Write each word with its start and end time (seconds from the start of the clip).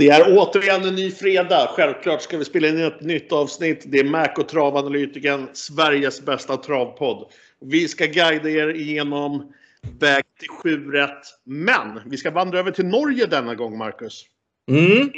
Det 0.00 0.08
är 0.08 0.38
återigen 0.38 0.84
en 0.84 0.94
ny 0.94 1.10
fredag. 1.10 1.70
Självklart 1.76 2.22
ska 2.22 2.38
vi 2.38 2.44
spela 2.44 2.68
in 2.68 2.80
ett 2.80 3.00
nytt 3.00 3.32
avsnitt. 3.32 3.82
Det 3.86 3.98
är 3.98 4.04
Mac 4.04 4.28
och 4.38 4.48
travanalytikern, 4.48 5.48
Sveriges 5.52 6.20
bästa 6.20 6.56
travpodd. 6.56 7.32
Vi 7.60 7.88
ska 7.88 8.06
guida 8.06 8.50
er 8.50 8.68
igenom 8.68 9.52
väg 10.00 10.24
till 10.38 10.48
7 10.48 10.92
rätt. 10.92 11.22
Men 11.44 12.00
vi 12.06 12.16
ska 12.16 12.30
vandra 12.30 12.58
över 12.58 12.70
till 12.70 12.86
Norge 12.86 13.26
denna 13.26 13.54
gång, 13.54 13.78
Marcus. 13.78 14.24
Mm. 14.70 15.10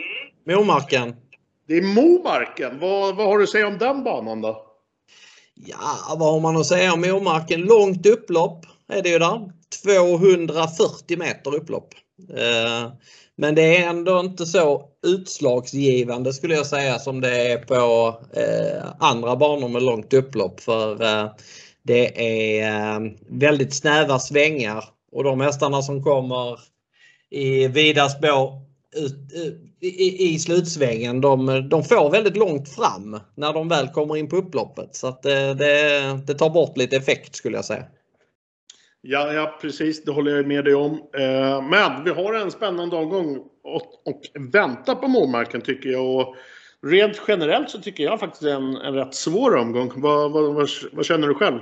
Momarken. 0.46 1.16
Det 1.68 1.74
är 1.74 1.82
Momarken. 1.82 2.78
Vad, 2.78 3.16
vad 3.16 3.26
har 3.26 3.38
du 3.38 3.44
att 3.44 3.50
säga 3.50 3.66
om 3.66 3.78
den 3.78 4.04
banan 4.04 4.40
då? 4.40 4.66
Ja, 5.54 6.16
vad 6.18 6.32
har 6.32 6.40
man 6.40 6.56
att 6.56 6.66
säga 6.66 6.92
om 6.92 7.00
Momarken? 7.00 7.60
Långt 7.60 8.06
upplopp 8.06 8.66
är 8.88 9.02
det 9.02 9.08
ju 9.08 9.18
där. 9.18 9.52
240 9.82 11.18
meter 11.18 11.54
upplopp. 11.54 11.94
Eh, 12.36 12.92
men 13.42 13.54
det 13.54 13.76
är 13.76 13.88
ändå 13.88 14.20
inte 14.20 14.46
så 14.46 14.88
utslagsgivande 15.06 16.32
skulle 16.32 16.54
jag 16.54 16.66
säga 16.66 16.98
som 16.98 17.20
det 17.20 17.52
är 17.52 17.58
på 17.58 18.14
eh, 18.32 18.84
andra 18.98 19.36
banor 19.36 19.68
med 19.68 19.82
långt 19.82 20.12
upplopp. 20.12 20.60
För 20.60 21.02
eh, 21.02 21.30
det 21.82 22.22
är 22.60 22.94
eh, 22.94 23.12
väldigt 23.28 23.74
snäva 23.74 24.18
svängar 24.18 24.84
och 25.12 25.24
de 25.24 25.40
hästarna 25.40 25.82
som 25.82 26.02
kommer 26.02 26.60
i 27.30 27.68
vida 27.68 28.08
spår 28.08 28.52
ut, 28.96 29.16
eh, 29.34 29.88
i, 29.88 30.34
i 30.34 30.38
slutsvängen 30.38 31.20
de, 31.20 31.68
de 31.68 31.84
får 31.84 32.10
väldigt 32.10 32.36
långt 32.36 32.68
fram 32.68 33.20
när 33.36 33.52
de 33.52 33.68
väl 33.68 33.88
kommer 33.88 34.16
in 34.16 34.28
på 34.28 34.36
upploppet. 34.36 34.96
Så 34.96 35.06
att 35.06 35.22
det, 35.22 35.54
det, 35.54 36.00
det 36.26 36.34
tar 36.34 36.50
bort 36.50 36.76
lite 36.76 36.96
effekt 36.96 37.34
skulle 37.34 37.56
jag 37.56 37.64
säga. 37.64 37.84
Ja, 39.04 39.32
ja, 39.32 39.58
precis. 39.60 40.04
Det 40.04 40.12
håller 40.12 40.36
jag 40.36 40.46
med 40.46 40.64
dig 40.64 40.74
om. 40.74 40.92
Eh, 40.92 41.62
men 41.62 42.04
vi 42.04 42.10
har 42.10 42.34
en 42.34 42.50
spännande 42.50 42.96
omgång 42.96 43.36
och, 43.62 44.08
och 44.08 44.20
vänta 44.52 44.94
på 44.94 45.08
målmarken 45.08 45.60
tycker 45.60 45.88
jag. 45.88 46.16
Och 46.16 46.36
rent 46.82 47.22
generellt 47.28 47.70
så 47.70 47.78
tycker 47.78 48.04
jag 48.04 48.20
faktiskt 48.20 48.42
det 48.42 48.50
är 48.50 48.56
en, 48.56 48.76
en 48.76 48.94
rätt 48.94 49.14
svår 49.14 49.56
omgång. 49.56 49.92
Vad, 49.96 50.32
vad, 50.32 50.54
vad, 50.54 50.68
vad, 50.92 51.04
känner 51.06 51.28
du 51.28 51.34
själv? 51.34 51.60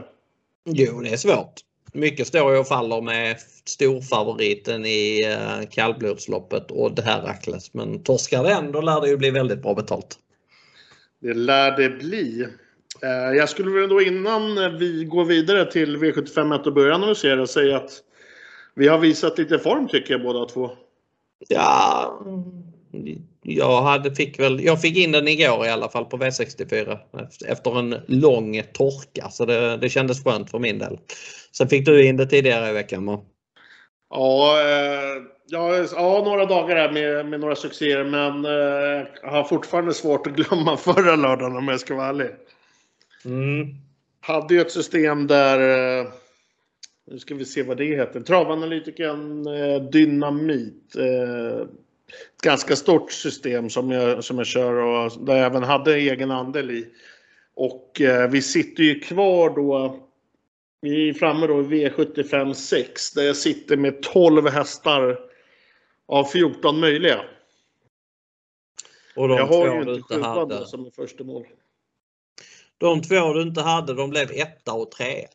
Jo, 0.64 1.00
det 1.00 1.08
är 1.08 1.16
svårt. 1.16 1.52
Mycket 1.92 2.26
står 2.26 2.60
och 2.60 2.68
faller 2.68 3.00
med 3.00 3.36
storfavoriten 3.64 4.86
i 4.86 5.28
uh, 5.28 5.68
kallblodsloppet 5.70 6.70
Odd 6.70 7.00
Herakles. 7.00 7.74
Men 7.74 8.02
torskar 8.02 8.44
den, 8.44 8.72
då 8.72 8.80
lär 8.80 9.00
det 9.00 9.08
ju 9.08 9.16
bli 9.16 9.30
väldigt 9.30 9.62
bra 9.62 9.74
betalt. 9.74 10.18
Det 11.20 11.34
lär 11.34 11.76
det 11.76 11.88
bli. 11.88 12.46
Eh, 13.02 13.36
jag 13.36 13.48
skulle 13.48 13.80
väl 13.80 13.88
då 13.88 14.02
innan 14.02 14.78
vi 14.78 15.04
går 15.04 15.24
vidare 15.24 15.72
till 15.72 15.96
V75 15.96 16.66
och 16.66 16.72
börjar 16.72 16.92
analysera 16.92 17.46
säga 17.46 17.76
att 17.76 17.90
vi 18.74 18.88
har 18.88 18.98
visat 18.98 19.38
lite 19.38 19.58
form 19.58 19.88
tycker 19.88 20.14
jag 20.14 20.22
båda 20.22 20.44
två. 20.44 20.70
Ja, 21.48 22.20
jag, 23.42 23.82
hade, 23.82 24.14
fick 24.14 24.38
väl, 24.38 24.64
jag 24.64 24.80
fick 24.80 24.96
in 24.96 25.12
den 25.12 25.28
igår 25.28 25.66
i 25.66 25.70
alla 25.70 25.88
fall 25.88 26.04
på 26.04 26.16
V64 26.16 26.98
efter 27.46 27.78
en 27.78 27.96
lång 28.06 28.62
torka 28.72 29.28
så 29.30 29.44
det, 29.44 29.76
det 29.76 29.88
kändes 29.88 30.24
skönt 30.24 30.50
för 30.50 30.58
min 30.58 30.78
del. 30.78 30.98
Sen 31.56 31.68
fick 31.68 31.86
du 31.86 32.06
in 32.06 32.16
det 32.16 32.26
tidigare 32.26 32.70
i 32.70 32.72
veckan 32.72 33.06
va? 33.06 33.20
Ja, 34.10 34.60
eh, 34.60 35.22
ja, 35.46 35.86
ja, 35.92 36.22
några 36.24 36.46
dagar 36.46 36.76
här 36.76 36.92
med, 36.92 37.26
med 37.26 37.40
några 37.40 37.56
succéer 37.56 38.04
men 38.04 38.44
eh, 38.44 39.06
jag 39.22 39.30
har 39.30 39.44
fortfarande 39.44 39.94
svårt 39.94 40.26
att 40.26 40.32
glömma 40.32 40.76
förra 40.76 41.16
lördagen 41.16 41.56
om 41.56 41.68
jag 41.68 41.80
ska 41.80 41.94
vara 41.94 42.08
ärlig. 42.08 42.30
Mm. 43.24 43.66
Hade 44.20 44.54
ju 44.54 44.60
ett 44.60 44.72
system 44.72 45.26
där, 45.26 45.58
eh, 46.00 46.12
nu 47.06 47.18
ska 47.18 47.34
vi 47.34 47.44
se 47.44 47.62
vad 47.62 47.76
det 47.76 47.84
heter, 47.84 48.20
travanalytikern 48.20 49.46
eh, 49.46 49.82
Dynamit. 49.82 50.96
Eh, 50.96 51.60
ett 52.36 52.42
ganska 52.42 52.76
stort 52.76 53.12
system 53.12 53.70
som 53.70 53.90
jag, 53.90 54.24
som 54.24 54.38
jag 54.38 54.46
kör 54.46 54.72
och 54.72 55.26
där 55.26 55.36
jag 55.36 55.46
även 55.46 55.62
hade 55.62 55.94
egen 55.94 56.30
andel 56.30 56.70
i. 56.70 56.86
Och 57.54 58.00
vi 58.30 58.42
sitter 58.42 58.82
ju 58.82 59.00
kvar 59.00 59.50
då 59.50 60.00
vi 60.80 61.08
är 61.08 61.14
framme 61.14 61.46
då 61.46 61.60
i 61.60 61.64
V75 61.64 62.52
6 62.52 63.12
där 63.12 63.22
jag 63.22 63.36
sitter 63.36 63.76
med 63.76 64.02
12 64.02 64.48
hästar 64.48 65.18
av 66.06 66.24
14 66.24 66.80
möjliga. 66.80 67.20
Och 69.16 69.28
de 69.28 69.36
jag 69.36 69.46
har 69.46 69.66
ju 69.66 69.92
inte 69.92 70.14
sjuan 70.14 70.66
som 70.66 70.86
är 70.86 70.90
första 70.90 71.24
mål. 71.24 71.46
De 72.80 73.02
två 73.02 73.32
du 73.32 73.42
inte 73.42 73.62
hade, 73.62 73.94
de 73.94 74.10
blev 74.10 74.30
etta 74.30 74.72
och 74.72 74.90
tre. 74.90 75.26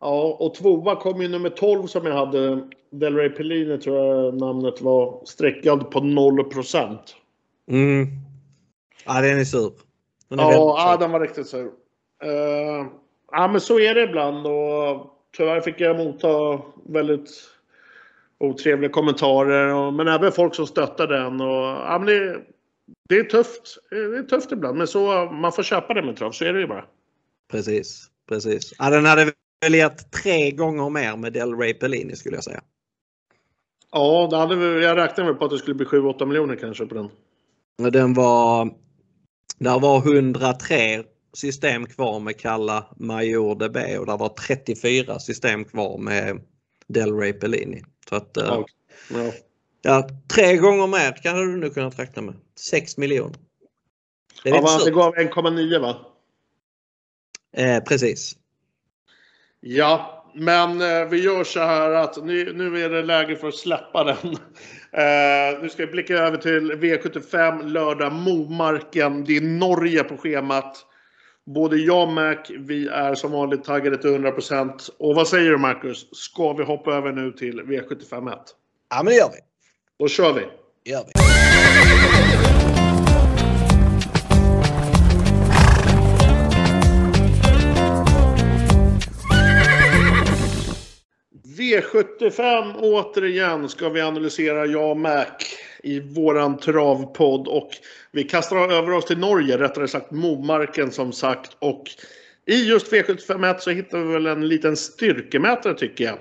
Ja, 0.00 0.36
och 0.40 0.54
tvåa 0.54 0.96
kom 0.96 1.22
ju 1.22 1.28
nummer 1.28 1.50
12 1.50 1.86
som 1.86 2.06
jag 2.06 2.14
hade. 2.14 2.68
Delray 2.90 3.28
Pellini 3.28 3.78
tror 3.78 3.96
jag 3.96 4.34
namnet 4.34 4.80
var. 4.80 5.22
Streckad 5.24 5.90
på 5.90 6.00
0% 6.00 6.98
Mm. 7.70 8.06
Ja, 9.06 9.20
den 9.20 9.40
är 9.40 9.44
sur. 9.44 9.72
Den 10.28 10.38
är 10.38 10.42
ja, 10.42 10.90
ja, 10.90 10.96
den 10.96 11.10
var 11.10 11.20
riktigt 11.20 11.46
sur. 11.46 11.64
Uh, 12.24 12.86
ja, 13.32 13.48
men 13.48 13.60
så 13.60 13.80
är 13.80 13.94
det 13.94 14.02
ibland 14.02 14.46
och 14.46 15.06
tyvärr 15.36 15.60
fick 15.60 15.80
jag 15.80 15.96
motta 15.96 16.60
väldigt 16.86 17.30
otrevliga 18.38 18.90
kommentarer. 18.90 19.74
Och, 19.74 19.92
men 19.92 20.08
även 20.08 20.32
folk 20.32 20.54
som 20.54 20.66
stöttar 20.66 21.06
den. 21.06 21.40
Och, 21.40 21.64
ja, 21.64 21.98
men 21.98 22.06
det, 22.06 22.40
det 23.08 23.16
är 23.16 23.24
tufft. 23.24 23.78
Det 23.90 23.96
är 23.96 24.22
tufft 24.22 24.52
ibland, 24.52 24.78
men 24.78 24.86
så 24.86 25.30
man 25.32 25.52
får 25.52 25.62
köpa 25.62 25.94
det 25.94 26.02
med 26.02 26.16
trav. 26.16 26.32
Så 26.32 26.44
är 26.44 26.52
det 26.52 26.60
ju 26.60 26.66
bara. 26.66 26.84
Precis, 27.50 28.06
precis. 28.28 28.74
Ja, 28.78 28.90
den 28.90 29.04
hade 29.04 29.32
väl 29.60 29.74
gett 29.74 30.12
tre 30.12 30.50
gånger 30.50 30.90
mer 30.90 31.16
med 31.16 31.32
Del 31.32 31.54
Rey 31.54 31.74
Pellini 31.74 32.16
skulle 32.16 32.36
jag 32.36 32.44
säga. 32.44 32.62
Ja, 33.92 34.28
det 34.30 34.36
hade 34.36 34.56
vi, 34.56 34.84
jag 34.84 34.96
räknade 34.96 35.30
väl 35.30 35.38
på 35.38 35.44
att 35.44 35.50
det 35.50 35.58
skulle 35.58 35.74
bli 35.74 35.86
7-8 35.86 36.26
miljoner 36.26 36.56
kanske 36.56 36.86
på 36.86 36.94
den. 36.94 37.10
Den 37.92 38.14
var... 38.14 38.74
Där 39.58 39.80
var 39.80 39.98
103 39.98 41.04
system 41.32 41.86
kvar 41.86 42.20
med 42.20 42.40
Kalla 42.40 42.86
Major 42.96 43.54
DB 43.54 43.98
och 43.98 44.06
där 44.06 44.18
var 44.18 44.28
34 44.28 45.18
system 45.18 45.64
kvar 45.64 45.98
med 45.98 46.40
Del 46.86 47.16
Rey 47.16 47.32
Pellini. 47.32 47.82
Så 48.08 48.16
att, 48.16 48.30
ja. 48.34 48.66
Ja. 49.10 49.32
Ja, 49.82 50.08
tre 50.34 50.56
gånger 50.56 50.86
mer 50.86 51.12
kan 51.12 51.36
du 51.36 51.56
nu 51.56 51.70
kunnat 51.70 51.98
räkna 51.98 52.22
med. 52.22 52.34
6 52.58 52.96
miljoner. 52.96 53.36
Det, 54.42 54.50
är 54.50 54.54
ja, 54.54 54.80
det 54.84 54.90
gav 54.90 55.14
1,9 55.14 55.80
va? 55.80 55.96
Eh, 57.56 57.82
precis. 57.84 58.36
Ja, 59.60 60.24
men 60.34 60.80
eh, 60.80 61.08
vi 61.08 61.22
gör 61.22 61.44
så 61.44 61.60
här 61.60 61.90
att 61.90 62.24
nu, 62.24 62.52
nu 62.52 62.84
är 62.84 62.90
det 62.90 63.02
läge 63.02 63.36
för 63.36 63.48
att 63.48 63.54
släppa 63.54 64.04
den. 64.04 64.36
Eh, 64.94 65.62
nu 65.62 65.68
ska 65.68 65.86
vi 65.86 65.92
blicka 65.92 66.14
över 66.14 66.36
till 66.36 66.72
V75 66.72 67.62
lördag 67.62 68.12
Momarken. 68.12 69.24
Det 69.24 69.36
är 69.36 69.40
Norge 69.40 70.04
på 70.04 70.16
schemat. 70.16 70.86
Både 71.46 71.76
jag 71.76 72.02
och 72.02 72.12
Mac, 72.12 72.36
vi 72.58 72.88
är 72.88 73.14
som 73.14 73.32
vanligt 73.32 73.64
taggade 73.64 73.98
till 73.98 74.10
100%. 74.10 74.90
Och 74.98 75.14
vad 75.14 75.28
säger 75.28 75.50
du 75.50 75.58
Marcus? 75.58 76.08
Ska 76.12 76.52
vi 76.52 76.64
hoppa 76.64 76.94
över 76.94 77.12
nu 77.12 77.32
till 77.32 77.60
V75 77.60 78.32
1? 78.32 78.38
Ja, 78.90 78.96
men 78.96 79.04
det 79.06 79.14
gör 79.14 79.30
vi. 79.30 79.51
Då 80.02 80.08
kör 80.08 80.32
vi! 80.32 80.46
Gör 80.90 81.04
vi. 81.06 81.12
V75 91.58 92.74
återigen 92.78 93.68
ska 93.68 93.88
vi 93.88 94.00
analysera 94.00 94.66
jag 94.66 94.90
och 94.90 94.96
Mac 94.96 95.26
i 95.82 96.00
våran 96.00 96.58
travpodd 96.58 97.48
och 97.48 97.70
vi 98.12 98.24
kastar 98.24 98.72
över 98.72 98.90
oss 98.90 99.04
till 99.04 99.18
Norge, 99.18 99.58
rättare 99.58 99.88
sagt 99.88 100.10
Momarken 100.10 100.90
som 100.90 101.12
sagt 101.12 101.56
och 101.58 101.84
i 102.46 102.64
just 102.68 102.92
V751 102.92 103.58
så 103.58 103.70
hittar 103.70 103.98
vi 103.98 104.12
väl 104.12 104.26
en 104.26 104.48
liten 104.48 104.76
styrkemätare 104.76 105.74
tycker 105.74 106.04
jag. 106.04 106.18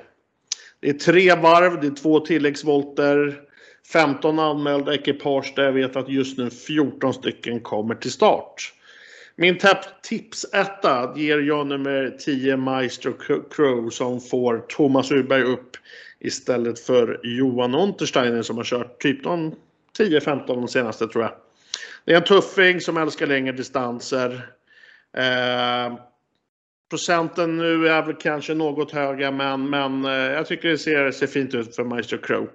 Det 0.79 0.89
är 0.89 0.93
tre 0.93 1.35
varv, 1.35 1.81
det 1.81 1.87
är 1.87 1.95
två 1.95 2.19
tilläggsvolter, 2.19 3.47
15 3.87 4.39
anmälda 4.39 4.93
ekipage 4.93 5.53
där 5.55 5.63
jag 5.63 5.71
vet 5.71 5.95
att 5.95 6.09
just 6.09 6.37
nu 6.37 6.49
14 6.49 7.13
stycken 7.13 7.59
kommer 7.59 7.95
till 7.95 8.11
start. 8.11 8.73
Min 9.35 9.57
tipsetta 10.03 11.13
ger 11.15 11.39
jag 11.39 11.67
nummer 11.67 12.17
10 12.19 12.57
Maestro 12.57 13.13
Crow 13.51 13.89
som 13.89 14.21
får 14.21 14.57
Thomas 14.57 15.11
Urberg 15.11 15.43
upp 15.43 15.77
istället 16.19 16.79
för 16.79 17.19
Johan 17.23 17.75
Untersteiner 17.75 18.41
som 18.41 18.57
har 18.57 18.63
kört 18.63 19.01
typ 19.01 19.25
10-15 19.25 20.47
de 20.47 20.67
senaste 20.67 21.07
tror 21.07 21.23
jag. 21.23 21.33
Det 22.05 22.13
är 22.13 22.17
en 22.17 22.23
tuffing 22.23 22.81
som 22.81 22.97
älskar 22.97 23.27
längre 23.27 23.51
distanser. 23.51 24.47
Eh, 25.17 25.97
procenten 26.89 27.57
nu 27.57 27.87
är 27.87 28.05
väl 28.05 28.15
kanske 28.15 28.53
något 28.53 28.91
höga 28.91 29.31
men, 29.31 29.69
men 29.69 30.05
eh, 30.05 30.11
jag 30.11 30.45
tycker 30.45 30.69
det 30.69 30.77
ser, 30.77 31.11
ser 31.11 31.27
fint 31.27 31.53
ut 31.53 31.75
för 31.75 31.83
Maestro 31.83 32.17
Crow. 32.17 32.49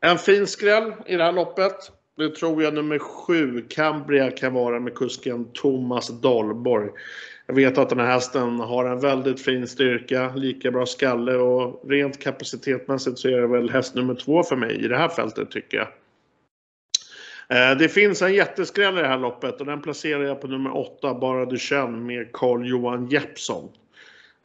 En 0.00 0.18
fin 0.18 0.46
skräll 0.46 0.92
i 1.06 1.16
det 1.16 1.24
här 1.24 1.32
loppet. 1.32 1.92
Det 2.16 2.34
tror 2.34 2.62
jag 2.62 2.74
nummer 2.74 2.98
sju, 2.98 3.66
Cambria, 3.68 4.30
kan 4.30 4.54
vara 4.54 4.80
med 4.80 4.94
kusken 4.94 5.52
Thomas 5.52 6.20
Dahlborg. 6.20 6.90
Jag 7.46 7.54
vet 7.54 7.78
att 7.78 7.88
den 7.88 8.00
här 8.00 8.06
hästen 8.06 8.60
har 8.60 8.84
en 8.84 9.00
väldigt 9.00 9.40
fin 9.40 9.66
styrka, 9.66 10.32
lika 10.34 10.70
bra 10.70 10.86
skalle 10.86 11.34
och 11.34 11.90
rent 11.90 12.22
kapacitetmässigt 12.22 13.18
så 13.18 13.28
är 13.28 13.40
det 13.40 13.46
väl 13.46 13.70
häst 13.70 13.94
nummer 13.94 14.14
två 14.14 14.42
för 14.42 14.56
mig 14.56 14.84
i 14.84 14.88
det 14.88 14.96
här 14.96 15.08
fältet 15.08 15.50
tycker 15.50 15.76
jag. 15.76 15.88
Eh, 17.48 17.78
det 17.78 17.88
finns 17.88 18.22
en 18.22 18.34
jätteskräll 18.34 18.98
i 18.98 19.00
det 19.00 19.08
här 19.08 19.18
loppet 19.18 19.60
och 19.60 19.66
den 19.66 19.82
placerar 19.82 20.22
jag 20.22 20.40
på 20.40 20.46
nummer 20.46 20.76
åtta, 20.76 21.14
Bara 21.14 21.44
Duchenne 21.44 21.98
med 21.98 22.32
Carl-Johan 22.32 23.06
Jeppsson. 23.06 23.68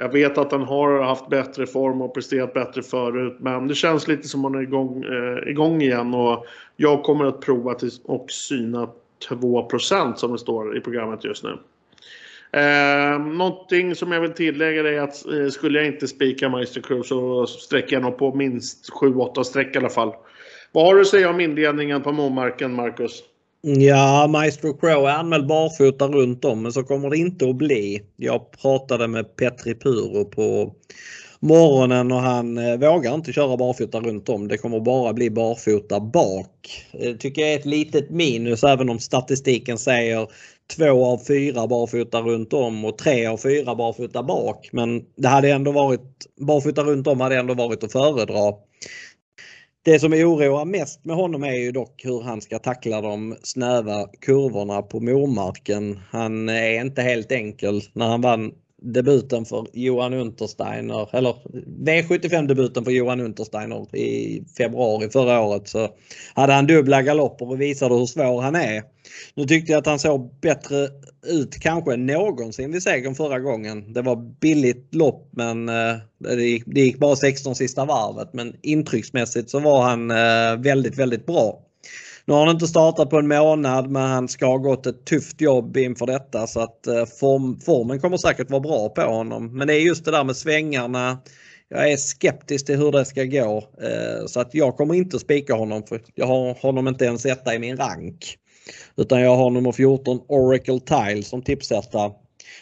Jag 0.01 0.13
vet 0.13 0.37
att 0.37 0.51
han 0.51 0.61
har 0.61 1.01
haft 1.01 1.29
bättre 1.29 1.67
form 1.67 2.01
och 2.01 2.13
presterat 2.13 2.53
bättre 2.53 2.83
förut 2.83 3.37
men 3.39 3.67
det 3.67 3.75
känns 3.75 4.07
lite 4.07 4.27
som 4.27 4.45
att 4.45 4.51
han 4.51 4.61
är 4.61 4.63
igång, 4.63 5.03
eh, 5.03 5.49
igång 5.49 5.81
igen 5.81 6.13
och 6.13 6.45
jag 6.75 7.03
kommer 7.03 7.25
att 7.25 7.41
prova 7.41 7.73
till, 7.73 7.89
och 8.03 8.31
syna 8.31 8.89
2% 9.29 10.19
som 10.19 10.31
det 10.31 10.37
står 10.37 10.77
i 10.77 10.81
programmet 10.81 11.23
just 11.23 11.43
nu. 11.43 11.57
Eh, 12.59 13.19
någonting 13.19 13.95
som 13.95 14.11
jag 14.11 14.21
vill 14.21 14.33
tillägga 14.33 14.81
är 14.81 14.99
att 14.99 15.25
eh, 15.25 15.47
skulle 15.47 15.79
jag 15.79 15.87
inte 15.87 16.07
spika 16.07 16.49
Meister 16.49 16.81
Crew 16.81 17.07
så 17.07 17.47
sträcker 17.47 17.95
jag 17.95 18.03
nog 18.03 18.17
på 18.17 18.35
minst 18.35 18.89
7-8 18.93 19.43
streck 19.43 19.75
i 19.75 19.77
alla 19.77 19.89
fall. 19.89 20.13
Vad 20.71 20.85
har 20.85 20.95
du 20.95 21.01
att 21.01 21.07
säga 21.07 21.29
om 21.29 21.39
inledningen 21.39 22.01
på 22.01 22.11
Momarken, 22.11 22.73
Marcus? 22.73 23.23
Ja, 23.63 24.27
Maestro 24.27 24.73
Crow 24.73 25.05
är 25.05 25.13
anmäld 25.13 25.47
barfota 25.47 26.07
runt 26.07 26.45
om 26.45 26.61
men 26.61 26.73
så 26.73 26.83
kommer 26.83 27.09
det 27.09 27.17
inte 27.17 27.49
att 27.49 27.55
bli. 27.55 28.01
Jag 28.17 28.51
pratade 28.51 29.07
med 29.07 29.35
Petri 29.35 29.75
Puro 29.75 30.25
på 30.25 30.75
morgonen 31.39 32.11
och 32.11 32.19
han 32.19 32.57
eh, 32.57 32.77
vågar 32.77 33.15
inte 33.15 33.33
köra 33.33 33.57
barfota 33.57 33.99
runt 33.99 34.29
om. 34.29 34.47
Det 34.47 34.57
kommer 34.57 34.79
bara 34.79 35.13
bli 35.13 35.29
barfota 35.29 35.99
bak. 35.99 36.85
Det 36.91 37.17
tycker 37.17 37.41
jag 37.41 37.53
är 37.53 37.59
ett 37.59 37.65
litet 37.65 38.09
minus 38.09 38.63
även 38.63 38.89
om 38.89 38.99
statistiken 38.99 39.77
säger 39.77 40.27
två 40.77 41.05
av 41.05 41.17
fyra 41.27 41.67
barfota 41.67 42.21
runt 42.21 42.53
om 42.53 42.85
och 42.85 42.97
tre 42.97 43.25
av 43.25 43.37
fyra 43.37 43.75
barfota 43.75 44.23
bak. 44.23 44.69
Men 44.71 45.05
det 45.15 45.27
hade 45.27 45.51
ändå 45.51 45.71
varit 45.71 46.25
barfota 46.39 46.83
runt 46.83 47.07
om 47.07 47.21
hade 47.21 47.37
ändå 47.37 47.53
varit 47.53 47.83
att 47.83 47.91
föredra. 47.91 48.53
Det 49.83 49.99
som 49.99 50.13
oroar 50.13 50.65
mest 50.65 51.05
med 51.05 51.15
honom 51.15 51.43
är 51.43 51.53
ju 51.53 51.71
dock 51.71 52.05
hur 52.05 52.21
han 52.21 52.41
ska 52.41 52.59
tackla 52.59 53.01
de 53.01 53.35
snäva 53.43 54.07
kurvorna 54.21 54.81
på 54.81 54.99
mormarken. 54.99 55.99
Han 56.09 56.49
är 56.49 56.81
inte 56.81 57.01
helt 57.01 57.31
enkel. 57.31 57.81
När 57.93 58.07
han 58.07 58.21
vann 58.21 58.51
debuten 58.81 59.45
för 59.45 59.67
Johan 59.73 60.13
Untersteiner, 60.13 61.15
eller 61.15 61.35
V75-debuten 61.85 62.83
för 62.83 62.91
Johan 62.91 63.19
Untersteiner 63.19 63.95
i 63.95 64.43
februari 64.57 65.09
förra 65.09 65.41
året 65.41 65.67
så 65.67 65.89
hade 66.33 66.53
han 66.53 66.67
dubbla 66.67 67.01
galopper 67.01 67.49
och 67.49 67.61
visade 67.61 67.95
hur 67.95 68.05
svår 68.05 68.41
han 68.41 68.55
är. 68.55 68.83
Nu 69.35 69.45
tyckte 69.45 69.71
jag 69.71 69.79
att 69.79 69.85
han 69.85 69.99
såg 69.99 70.39
bättre 70.41 70.87
ut 71.27 71.59
kanske 71.59 71.93
än 71.93 72.05
någonsin 72.05 72.71
vid 72.71 72.83
segern 72.83 73.15
förra 73.15 73.39
gången. 73.39 73.93
Det 73.93 74.01
var 74.01 74.15
billigt 74.39 74.95
lopp 74.95 75.29
men 75.31 75.69
eh, 75.69 75.95
det 76.19 76.43
gick, 76.43 76.63
det 76.65 76.81
gick 76.81 76.97
bara 76.97 77.15
16 77.15 77.55
sista 77.55 77.85
varvet 77.85 78.33
men 78.33 78.55
intrycksmässigt 78.61 79.49
så 79.49 79.59
var 79.59 79.81
han 79.81 80.11
eh, 80.11 80.63
väldigt, 80.63 80.97
väldigt 80.97 81.25
bra. 81.25 81.61
Nu 82.25 82.33
har 82.33 82.45
han 82.45 82.55
inte 82.55 82.67
startat 82.67 83.09
på 83.09 83.17
en 83.17 83.27
månad 83.27 83.89
men 83.89 84.01
han 84.01 84.27
ska 84.27 84.45
ha 84.45 84.57
gått 84.57 84.85
ett 84.85 85.05
tufft 85.05 85.41
jobb 85.41 85.77
inför 85.77 86.05
detta 86.05 86.47
så 86.47 86.59
att 86.59 86.87
eh, 86.87 87.05
form, 87.05 87.59
formen 87.59 87.99
kommer 87.99 88.17
säkert 88.17 88.49
vara 88.49 88.61
bra 88.61 88.89
på 88.89 89.01
honom. 89.01 89.57
Men 89.57 89.67
det 89.67 89.73
är 89.73 89.79
just 89.79 90.05
det 90.05 90.11
där 90.11 90.23
med 90.23 90.35
svängarna. 90.35 91.17
Jag 91.69 91.91
är 91.91 91.97
skeptisk 91.97 92.65
till 92.65 92.77
hur 92.77 92.91
det 92.91 93.05
ska 93.05 93.23
gå 93.23 93.57
eh, 93.81 94.25
så 94.27 94.39
att 94.39 94.53
jag 94.53 94.77
kommer 94.77 94.95
inte 94.95 95.19
spika 95.19 95.53
honom 95.53 95.83
för 95.83 96.01
jag 96.15 96.27
har 96.27 96.53
honom 96.61 96.87
inte 96.87 97.05
ens 97.05 97.25
etta 97.25 97.55
i 97.55 97.59
min 97.59 97.77
rank. 97.77 98.37
Utan 98.97 99.21
jag 99.21 99.35
har 99.35 99.49
nummer 99.49 99.71
14 99.71 100.19
Oracle 100.27 100.79
Tile 100.79 101.23
som 101.23 101.41
tipsetta. 101.41 102.11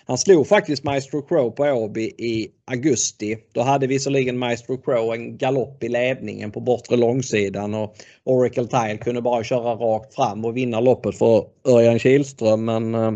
Han 0.06 0.18
slog 0.18 0.48
faktiskt 0.48 0.84
Maestro 0.84 1.22
Crow 1.22 1.52
på 1.52 1.64
Åby 1.64 2.02
i 2.02 2.52
augusti. 2.66 3.38
Då 3.52 3.62
hade 3.62 3.88
visserligen 3.88 4.38
Maestro 4.38 4.78
Crow 4.78 5.14
en 5.14 5.38
galopp 5.38 5.84
i 5.84 5.90
ledningen 5.90 6.52
på 6.52 6.60
bortre 6.60 6.96
långsidan 6.96 7.74
och 7.74 7.96
Oracle 8.24 8.68
Tile 8.68 8.98
kunde 8.98 9.22
bara 9.22 9.44
köra 9.44 9.76
rakt 9.76 10.16
fram 10.16 10.46
och 10.46 10.58
vinna 10.58 10.80
loppet 10.80 11.18
för 11.18 11.46
Örjan 11.68 12.00
Kihlström 12.00 12.66
men 12.66 12.96
eh, 12.96 13.12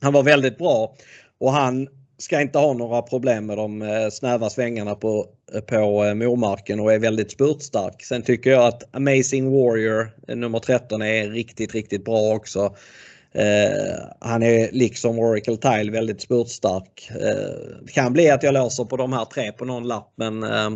han 0.00 0.12
var 0.12 0.22
väldigt 0.22 0.58
bra. 0.58 0.94
Och 1.38 1.52
han 1.52 1.88
ska 2.18 2.40
inte 2.40 2.58
ha 2.58 2.72
några 2.72 3.02
problem 3.02 3.46
med 3.46 3.58
de 3.58 3.82
eh, 3.82 4.08
snäva 4.10 4.50
svängarna 4.50 4.94
på, 4.94 5.26
eh, 5.54 5.60
på 5.60 5.76
mormarken 6.14 6.80
och 6.80 6.92
är 6.92 6.98
väldigt 6.98 7.30
spurtstark. 7.30 8.02
Sen 8.02 8.22
tycker 8.22 8.50
jag 8.50 8.66
att 8.66 8.96
Amazing 8.96 9.50
Warrior 9.50 10.34
nummer 10.34 10.58
13 10.58 11.02
är 11.02 11.30
riktigt, 11.30 11.74
riktigt 11.74 12.04
bra 12.04 12.34
också. 12.34 12.76
Eh, 13.36 13.98
han 14.20 14.42
är 14.42 14.72
liksom 14.72 15.18
Oracle 15.18 15.56
Tile 15.56 15.92
väldigt 15.92 16.20
spurtstark. 16.20 17.10
Eh, 17.10 17.76
det 17.82 17.92
kan 17.92 18.12
bli 18.12 18.30
att 18.30 18.42
jag 18.42 18.54
låser 18.54 18.84
på 18.84 18.96
de 18.96 19.12
här 19.12 19.24
tre 19.24 19.52
på 19.52 19.64
någon 19.64 19.88
lapp 19.88 20.12
men 20.16 20.42
eh, 20.42 20.70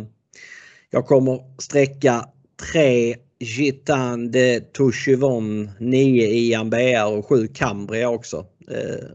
jag 0.89 1.05
kommer 1.05 1.61
sträcka 1.61 2.25
3 2.73 3.15
Gitan 3.39 4.31
de 4.31 4.59
Touchevon, 4.59 5.71
9 5.79 6.27
Ian 6.27 6.69
BR 6.69 7.17
och 7.17 7.25
7 7.25 7.47
Cambria 7.47 8.09
också. 8.09 8.45
Eh, 8.71 9.05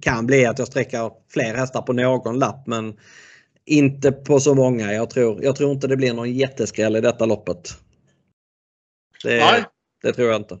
kan 0.00 0.26
bli 0.26 0.46
att 0.46 0.58
jag 0.58 0.68
sträcker 0.68 1.10
fler 1.28 1.54
hästar 1.54 1.82
på 1.82 1.92
någon 1.92 2.38
lapp 2.38 2.66
men 2.66 2.96
inte 3.64 4.12
på 4.12 4.40
så 4.40 4.54
många. 4.54 4.92
Jag 4.92 5.10
tror, 5.10 5.44
jag 5.44 5.56
tror 5.56 5.72
inte 5.72 5.86
det 5.86 5.96
blir 5.96 6.14
någon 6.14 6.34
jätteskräll 6.34 6.96
i 6.96 7.00
detta 7.00 7.26
loppet. 7.26 7.68
Det, 9.22 9.36
Nej. 9.36 9.64
det 10.02 10.12
tror 10.12 10.28
jag 10.28 10.40
inte. 10.40 10.58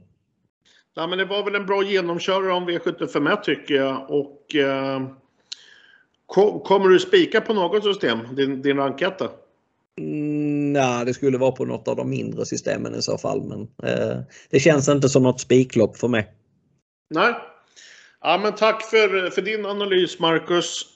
Ja, 0.96 1.06
men 1.06 1.18
det 1.18 1.24
var 1.24 1.44
väl 1.44 1.54
en 1.54 1.66
bra 1.66 1.82
genomkörare 1.82 2.52
om 2.52 2.68
V751 2.68 3.40
tycker 3.42 3.74
jag. 3.74 4.10
Och, 4.10 4.54
eh, 4.54 5.02
kom, 6.26 6.60
kommer 6.60 6.88
du 6.88 6.98
spika 6.98 7.40
på 7.40 7.54
något 7.54 7.84
system, 7.84 8.18
din, 8.36 8.62
din 8.62 8.76
ranketta? 8.76 9.30
Mm, 9.98 10.72
nej, 10.72 11.04
det 11.04 11.14
skulle 11.14 11.38
vara 11.38 11.52
på 11.52 11.64
något 11.64 11.88
av 11.88 11.96
de 11.96 12.10
mindre 12.10 12.46
systemen 12.46 12.94
i 12.94 13.02
så 13.02 13.18
fall. 13.18 13.42
Men 13.42 13.60
eh, 13.90 14.18
det 14.50 14.60
känns 14.60 14.88
inte 14.88 15.08
som 15.08 15.22
något 15.22 15.40
spiklopp 15.40 15.96
för 15.96 16.08
mig. 16.08 16.32
Nej, 17.10 17.34
Ja, 18.26 18.38
men 18.42 18.54
tack 18.54 18.82
för, 18.82 19.30
för 19.30 19.42
din 19.42 19.66
analys 19.66 20.18
Marcus 20.18 20.86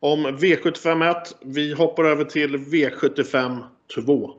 om 0.00 0.26
V751. 0.26 1.14
Vi 1.40 1.72
hoppar 1.72 2.04
över 2.04 2.24
till 2.24 2.56
V75 2.56 3.62
2. 3.94 4.30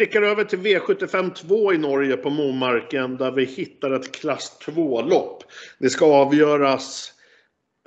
Blickar 0.00 0.22
över 0.22 0.44
till 0.44 0.58
V75 0.58 1.34
2 1.34 1.72
i 1.72 1.78
Norge 1.78 2.16
på 2.16 2.30
Momarken 2.30 3.16
där 3.16 3.30
vi 3.30 3.44
hittar 3.44 3.90
ett 3.90 4.12
klass 4.12 4.58
2-lopp. 4.66 5.44
Det 5.78 5.90
ska 5.90 6.06
avgöras 6.06 7.12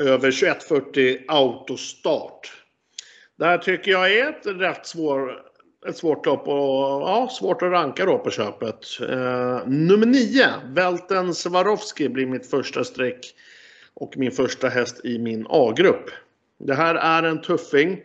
över 0.02 0.32
2140 0.32 1.18
autostart. 1.28 2.54
Det 3.38 3.46
här 3.46 3.58
tycker 3.58 3.92
jag 3.92 4.14
är 4.14 4.30
ett 4.30 4.46
rätt 4.46 4.88
svår, 4.88 5.42
ett 5.88 5.98
svårt 5.98 6.26
lopp 6.26 6.48
och 6.48 7.02
ja, 7.02 7.30
svårt 7.40 7.62
att 7.62 7.72
ranka 7.72 8.06
då 8.06 8.18
på 8.18 8.32
köpet. 8.32 8.86
Eh, 9.02 9.68
nummer 9.68 10.06
9, 10.06 10.48
Velten 10.66 11.34
Swarovski 11.34 12.10
blir 12.10 12.26
mitt 12.26 12.50
första 12.50 12.84
streck 12.84 13.26
och 13.94 14.18
min 14.18 14.32
första 14.32 14.70
häst 14.70 15.06
i 15.06 15.20
min 15.20 15.46
A-grupp. 15.50 16.10
Det 16.60 16.74
här 16.74 16.96
är 16.96 17.24
en 17.24 17.42
tuffing. 17.42 18.02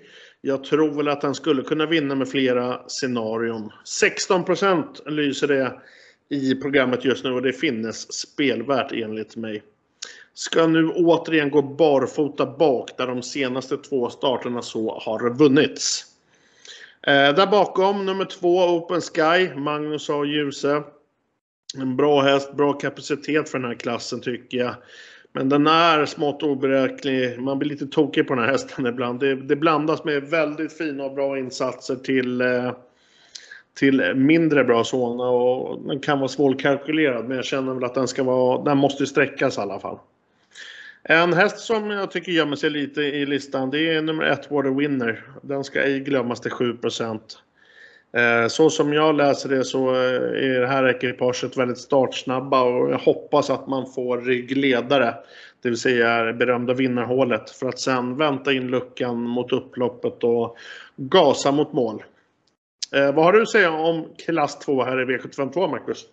Jag 0.48 0.64
tror 0.64 0.90
väl 0.90 1.08
att 1.08 1.22
han 1.22 1.34
skulle 1.34 1.62
kunna 1.62 1.86
vinna 1.86 2.14
med 2.14 2.28
flera 2.28 2.88
scenarion. 2.88 3.72
16% 4.02 5.10
lyser 5.10 5.48
det 5.48 5.80
i 6.28 6.54
programmet 6.54 7.04
just 7.04 7.24
nu 7.24 7.30
och 7.30 7.42
det 7.42 7.52
finnes 7.52 8.12
spelvärt 8.12 8.92
enligt 8.92 9.36
mig 9.36 9.62
ska 10.34 10.66
nu 10.66 10.88
återigen 10.88 11.50
gå 11.50 11.62
barfota 11.62 12.46
bak 12.46 12.90
där 12.98 13.06
de 13.06 13.22
senaste 13.22 13.76
två 13.76 14.10
starterna 14.10 14.62
så 14.62 14.98
har 14.98 15.30
vunnits. 15.30 16.04
Eh, 17.06 17.34
där 17.34 17.46
bakom 17.46 18.06
nummer 18.06 18.24
två 18.24 18.58
Open 18.58 19.00
Sky, 19.00 19.54
Magnus 19.54 20.10
A. 20.10 20.24
Djuse. 20.24 20.82
En 21.78 21.96
bra 21.96 22.22
häst, 22.22 22.52
bra 22.52 22.72
kapacitet 22.72 23.48
för 23.48 23.58
den 23.58 23.68
här 23.68 23.78
klassen 23.78 24.20
tycker 24.20 24.58
jag. 24.58 24.74
Men 25.38 25.48
den 25.48 25.66
är 25.66 26.06
smått 26.06 26.42
oberäknelig. 26.42 27.40
Man 27.40 27.58
blir 27.58 27.68
lite 27.68 27.86
tokig 27.86 28.28
på 28.28 28.34
den 28.34 28.44
här 28.44 28.52
hästen 28.52 28.86
ibland. 28.86 29.20
Det, 29.20 29.34
det 29.34 29.56
blandas 29.56 30.04
med 30.04 30.22
väldigt 30.22 30.72
fina 30.72 31.04
och 31.04 31.14
bra 31.14 31.38
insatser 31.38 31.96
till, 31.96 32.40
eh, 32.40 32.72
till 33.78 34.14
mindre 34.14 34.64
bra 34.64 34.84
sådana. 34.84 35.30
Och 35.30 35.82
den 35.82 36.00
kan 36.00 36.18
vara 36.18 36.28
svårkalkylerad 36.28 37.28
men 37.28 37.36
jag 37.36 37.44
känner 37.44 37.74
väl 37.74 37.84
att 37.84 37.94
den 37.94 38.08
ska 38.08 38.22
vara, 38.22 38.64
den 38.64 38.78
måste 38.78 39.06
sträckas 39.06 39.58
i 39.58 39.60
alla 39.60 39.80
fall. 39.80 39.98
En 41.02 41.32
häst 41.32 41.58
som 41.58 41.90
jag 41.90 42.10
tycker 42.10 42.32
gömmer 42.32 42.56
sig 42.56 42.70
lite 42.70 43.00
i 43.00 43.26
listan 43.26 43.70
det 43.70 43.94
är 43.94 44.02
nummer 44.02 44.24
ett 44.24 44.50
Water 44.50 44.70
Winner. 44.70 45.24
Den 45.42 45.64
ska 45.64 45.82
ej 45.82 46.00
glömmas 46.00 46.40
till 46.40 46.52
7%. 46.52 47.20
Eh, 48.12 48.48
så 48.48 48.70
som 48.70 48.92
jag 48.92 49.16
läser 49.16 49.48
det 49.48 49.64
så 49.64 49.94
eh, 49.94 50.54
är 50.54 50.60
det 50.60 50.66
här 50.66 50.88
ekipaget 50.88 51.56
väldigt 51.56 51.78
startsnabba 51.78 52.62
och 52.62 52.90
jag 52.90 52.98
hoppas 52.98 53.50
att 53.50 53.66
man 53.66 53.86
får 53.86 54.20
ryggledare. 54.20 55.14
Det 55.62 55.68
vill 55.68 55.78
säga 55.78 56.22
det 56.22 56.32
berömda 56.32 56.74
vinnarhålet 56.74 57.50
för 57.50 57.68
att 57.68 57.80
sen 57.80 58.16
vänta 58.16 58.52
in 58.52 58.66
luckan 58.66 59.22
mot 59.22 59.52
upploppet 59.52 60.24
och 60.24 60.56
gasa 60.96 61.52
mot 61.52 61.72
mål. 61.72 62.02
Eh, 62.94 63.14
vad 63.14 63.24
har 63.24 63.32
du 63.32 63.42
att 63.42 63.50
säga 63.50 63.70
om 63.70 64.06
klass 64.26 64.58
2 64.58 64.84
här 64.84 65.02
i 65.02 65.16
V752 65.16 65.70
Marcus? 65.70 66.04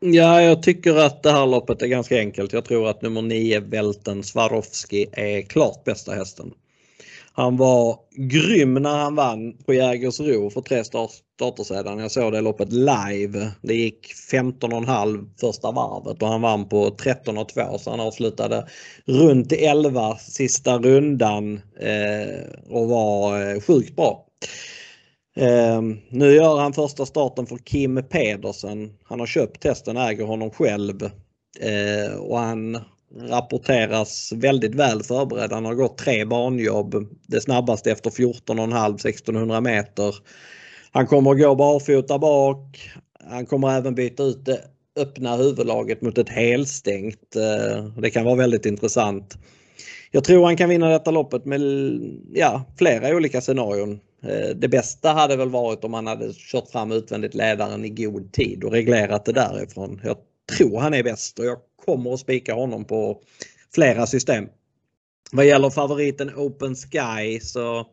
Ja, 0.00 0.42
jag 0.42 0.62
tycker 0.62 0.96
att 0.96 1.22
det 1.22 1.30
här 1.30 1.46
loppet 1.46 1.82
är 1.82 1.86
ganska 1.86 2.18
enkelt. 2.18 2.52
Jag 2.52 2.64
tror 2.64 2.88
att 2.88 3.02
nummer 3.02 3.22
9, 3.22 3.60
Välten 3.60 4.22
Swarovski, 4.22 5.06
är 5.12 5.42
klart 5.42 5.84
bästa 5.84 6.12
hästen. 6.12 6.54
Han 7.40 7.56
var 7.56 7.98
grym 8.16 8.74
när 8.74 8.96
han 8.96 9.14
vann 9.14 9.56
på 9.66 9.74
Jägersro 9.74 10.50
för 10.50 10.60
tre 10.60 10.84
starter 10.84 11.64
sedan. 11.64 11.98
Jag 11.98 12.10
såg 12.10 12.32
det 12.32 12.40
loppet 12.40 12.72
live. 12.72 13.50
Det 13.62 13.74
gick 13.74 14.14
15,5 14.32 15.28
första 15.40 15.70
varvet 15.70 16.22
och 16.22 16.28
han 16.28 16.42
vann 16.42 16.68
på 16.68 16.88
13,2 16.88 17.78
så 17.78 17.90
han 17.90 18.00
avslutade 18.00 18.66
runt 19.04 19.52
11 19.52 20.16
sista 20.16 20.78
rundan 20.78 21.60
eh, 21.80 22.70
och 22.70 22.88
var 22.88 23.50
eh, 23.50 23.60
sjukt 23.60 23.96
bra. 23.96 24.26
Eh, 25.36 25.82
nu 26.08 26.34
gör 26.34 26.58
han 26.58 26.72
första 26.72 27.06
starten 27.06 27.46
för 27.46 27.56
Kim 27.56 28.02
Pedersen. 28.10 28.92
Han 29.04 29.20
har 29.20 29.26
köpt 29.26 29.62
testen, 29.62 29.96
äger 29.96 30.24
honom 30.24 30.50
själv. 30.50 31.02
Eh, 31.60 32.14
och 32.18 32.38
han 32.38 32.78
rapporteras 33.18 34.32
väldigt 34.32 34.74
väl 34.74 35.02
förberedd. 35.02 35.52
Han 35.52 35.64
har 35.64 35.74
gått 35.74 35.98
tre 35.98 36.24
banjobb. 36.24 37.06
Det 37.26 37.40
snabbaste 37.40 37.90
efter 37.90 38.10
14,5 38.10 38.94
1600 38.94 39.60
meter. 39.60 40.14
Han 40.92 41.06
kommer 41.06 41.30
att 41.30 41.38
gå 41.38 41.54
barfota 41.54 42.18
bak. 42.18 42.90
Han 43.30 43.46
kommer 43.46 43.76
även 43.76 43.94
byta 43.94 44.22
ut 44.22 44.44
det 44.44 44.60
öppna 44.96 45.36
huvudlaget 45.36 46.02
mot 46.02 46.18
ett 46.18 46.28
helstängt. 46.28 47.36
Eh, 47.36 47.84
det 47.84 48.10
kan 48.10 48.24
vara 48.24 48.34
väldigt 48.34 48.66
intressant. 48.66 49.38
Jag 50.10 50.24
tror 50.24 50.44
han 50.44 50.56
kan 50.56 50.68
vinna 50.68 50.88
detta 50.88 51.10
loppet 51.10 51.44
med 51.44 51.60
ja, 52.32 52.64
flera 52.78 53.16
olika 53.16 53.40
scenarion. 53.40 54.00
Eh, 54.22 54.56
det 54.56 54.68
bästa 54.68 55.12
hade 55.12 55.36
väl 55.36 55.48
varit 55.48 55.84
om 55.84 55.94
han 55.94 56.06
hade 56.06 56.32
kört 56.32 56.70
fram 56.70 56.92
utvändigt 56.92 57.34
ledaren 57.34 57.84
i 57.84 57.88
god 57.88 58.32
tid 58.32 58.64
och 58.64 58.72
reglerat 58.72 59.24
det 59.24 59.32
därifrån. 59.32 60.00
Jag 60.04 60.16
tror 60.56 60.80
han 60.80 60.94
är 60.94 61.02
bäst 61.02 61.38
och 61.38 61.44
jag 61.44 61.58
kommer 61.90 62.14
att 62.14 62.20
spika 62.20 62.54
honom 62.54 62.84
på 62.84 63.18
flera 63.74 64.06
system. 64.06 64.44
Vad 65.32 65.46
gäller 65.46 65.70
favoriten 65.70 66.30
Open 66.36 66.74
Sky 66.74 67.40
så 67.40 67.86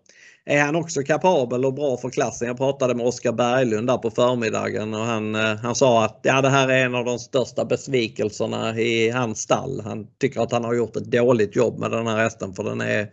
är 0.45 0.61
han 0.61 0.75
också 0.75 1.03
kapabel 1.03 1.65
och 1.65 1.73
bra 1.73 1.97
för 1.97 2.09
klassen. 2.09 2.47
Jag 2.47 2.57
pratade 2.57 2.95
med 2.95 3.05
Oskar 3.05 3.31
Berglund 3.31 3.87
där 3.87 3.97
på 3.97 4.11
förmiddagen 4.11 4.93
och 4.93 5.05
han, 5.05 5.35
eh, 5.35 5.55
han 5.55 5.75
sa 5.75 6.05
att 6.05 6.19
ja, 6.23 6.41
det 6.41 6.49
här 6.49 6.67
är 6.67 6.85
en 6.85 6.95
av 6.95 7.05
de 7.05 7.19
största 7.19 7.65
besvikelserna 7.65 8.79
i 8.79 9.09
hans 9.09 9.39
stall. 9.39 9.81
Han 9.81 10.07
tycker 10.19 10.41
att 10.41 10.51
han 10.51 10.63
har 10.63 10.73
gjort 10.73 10.95
ett 10.95 11.11
dåligt 11.11 11.55
jobb 11.55 11.79
med 11.79 11.91
den 11.91 12.07
här 12.07 12.17
hästen 12.17 12.53
för 12.53 12.63
den 12.63 12.81
är 12.81 13.09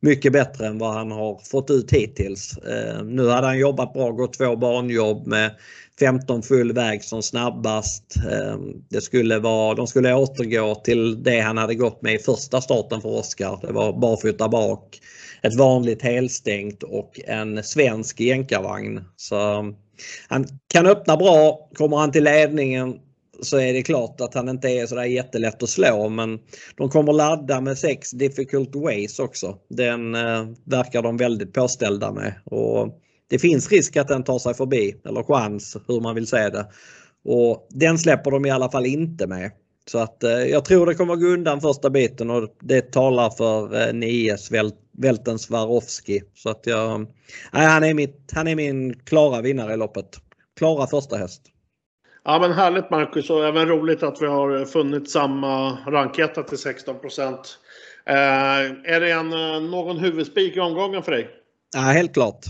mycket 0.00 0.32
bättre 0.32 0.66
än 0.66 0.78
vad 0.78 0.94
han 0.94 1.10
har 1.10 1.40
fått 1.50 1.70
ut 1.70 1.92
hittills. 1.92 2.58
Eh, 2.58 3.04
nu 3.04 3.28
hade 3.28 3.46
han 3.46 3.58
jobbat 3.58 3.92
bra, 3.92 4.10
gått 4.10 4.38
två 4.38 4.56
banjobb 4.56 5.26
med 5.26 5.50
15 6.00 6.42
full 6.42 6.72
väg 6.72 7.04
som 7.04 7.22
snabbast. 7.22 8.16
Eh, 8.16 8.58
det 8.88 9.00
skulle 9.00 9.38
vara, 9.38 9.74
de 9.74 9.86
skulle 9.86 10.14
återgå 10.14 10.74
till 10.74 11.22
det 11.22 11.40
han 11.40 11.58
hade 11.58 11.74
gått 11.74 12.02
med 12.02 12.14
i 12.14 12.18
första 12.18 12.60
starten 12.60 13.00
för 13.00 13.08
Oskar. 13.08 13.58
Det 13.62 13.72
var 13.72 13.92
barfota 13.92 14.48
bak, 14.48 14.98
ett 15.42 15.54
vanligt 15.54 16.02
helstängt 16.02 16.82
och 16.82 17.20
en 17.26 17.64
svensk 17.64 18.20
jänkarvagn. 18.20 19.00
Så 19.16 19.36
eh, 19.36 19.64
han 20.28 20.46
kan 20.72 20.86
öppna 20.86 21.16
bra. 21.16 21.68
Kommer 21.74 21.96
han 21.96 22.12
till 22.12 22.24
ledningen 22.24 22.94
så 23.42 23.58
är 23.58 23.72
det 23.72 23.82
klart 23.82 24.20
att 24.20 24.34
han 24.34 24.48
inte 24.48 24.68
är 24.68 24.86
sådär 24.86 25.04
jättelätt 25.04 25.62
att 25.62 25.68
slå 25.68 26.08
men 26.08 26.38
de 26.76 26.90
kommer 26.90 27.12
ladda 27.12 27.60
med 27.60 27.78
sex 27.78 28.10
difficult 28.10 28.74
ways 28.74 29.18
också. 29.18 29.56
Den 29.68 30.14
eh, 30.14 30.46
verkar 30.64 31.02
de 31.02 31.16
väldigt 31.16 31.52
påställda 31.52 32.12
med. 32.12 32.34
Och 32.44 33.00
det 33.30 33.38
finns 33.38 33.70
risk 33.70 33.96
att 33.96 34.08
den 34.08 34.24
tar 34.24 34.38
sig 34.38 34.54
förbi, 34.54 34.96
eller 35.04 35.22
chans 35.22 35.76
hur 35.88 36.00
man 36.00 36.14
vill 36.14 36.26
säga 36.26 36.50
det. 36.50 36.66
Och 37.24 37.66
Den 37.70 37.98
släpper 37.98 38.30
de 38.30 38.46
i 38.46 38.50
alla 38.50 38.70
fall 38.70 38.86
inte 38.86 39.26
med. 39.26 39.50
Så 39.90 39.98
att 39.98 40.24
eh, 40.24 40.30
jag 40.30 40.64
tror 40.64 40.86
det 40.86 40.94
kommer 40.94 41.16
gå 41.16 41.26
undan 41.26 41.60
första 41.60 41.90
biten 41.90 42.30
och 42.30 42.48
det 42.60 42.92
talar 42.92 43.30
för 43.30 43.88
eh, 43.88 43.94
Nies 43.94 44.50
Välten 44.92 45.38
Swarovski. 45.38 46.22
Så 46.34 46.50
att 46.50 46.66
jag, 46.66 46.90
eh, 46.90 47.06
nej, 47.52 47.66
han, 47.66 47.84
är 47.84 47.94
mitt, 47.94 48.30
han 48.32 48.48
är 48.48 48.56
min 48.56 48.94
klara 48.94 49.40
vinnare 49.40 49.74
i 49.74 49.76
loppet. 49.76 50.16
Klara 50.56 50.86
första 50.86 51.16
häst. 51.16 51.42
Ja 52.30 52.38
men 52.38 52.52
härligt 52.52 52.90
Marcus 52.90 53.30
och 53.30 53.46
även 53.46 53.68
roligt 53.68 54.02
att 54.02 54.22
vi 54.22 54.26
har 54.26 54.64
funnit 54.64 55.10
samma 55.10 55.78
ranketta 55.86 56.42
till 56.42 56.58
16 56.58 57.00
procent. 57.00 57.58
Eh, 58.06 58.14
är 58.94 59.00
det 59.00 59.10
en, 59.10 59.32
eh, 59.32 59.60
någon 59.70 59.98
huvudspik 59.98 60.56
i 60.56 60.60
omgången 60.60 61.02
för 61.02 61.12
dig? 61.12 61.30
Ja, 61.74 61.80
helt 61.80 62.14
klart. 62.14 62.44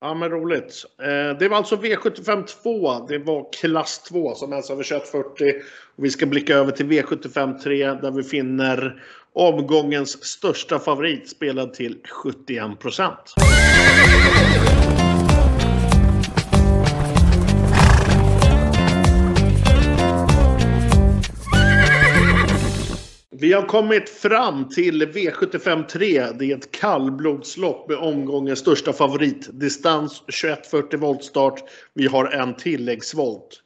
Ja 0.00 0.14
men 0.14 0.30
roligt. 0.30 0.84
Eh, 1.02 1.38
det 1.38 1.48
var 1.48 1.56
alltså 1.56 1.76
V75 1.76 2.44
2. 2.62 3.06
Det 3.08 3.18
var 3.18 3.52
klass 3.60 3.98
2 3.98 4.34
som 4.34 4.52
alltså 4.52 4.72
över 4.72 4.82
2140. 4.82 5.52
Och 5.96 6.04
vi 6.04 6.10
ska 6.10 6.26
blicka 6.26 6.54
över 6.54 6.72
till 6.72 6.86
V75 6.86 7.58
3 7.58 7.86
där 7.86 8.10
vi 8.10 8.22
finner 8.22 9.02
omgångens 9.32 10.24
största 10.24 10.78
favorit 10.78 11.28
spelad 11.28 11.74
till 11.74 11.98
71 12.22 12.78
procent. 12.78 13.34
Vi 23.40 23.52
har 23.52 23.62
kommit 23.62 24.08
fram 24.08 24.68
till 24.68 25.02
V75 25.02 25.86
3. 25.86 26.26
Det 26.38 26.52
är 26.52 26.56
ett 26.56 26.70
kallblodslopp 26.70 27.88
med 27.88 27.98
omgångens 27.98 28.58
största 28.58 28.92
favorit. 28.92 29.48
Distans 29.52 30.20
2140 30.20 30.98
volt 30.98 31.24
start. 31.24 31.64
Vi 31.94 32.06
har 32.06 32.24
en 32.24 32.54
tilläggsvolt. 32.54 33.62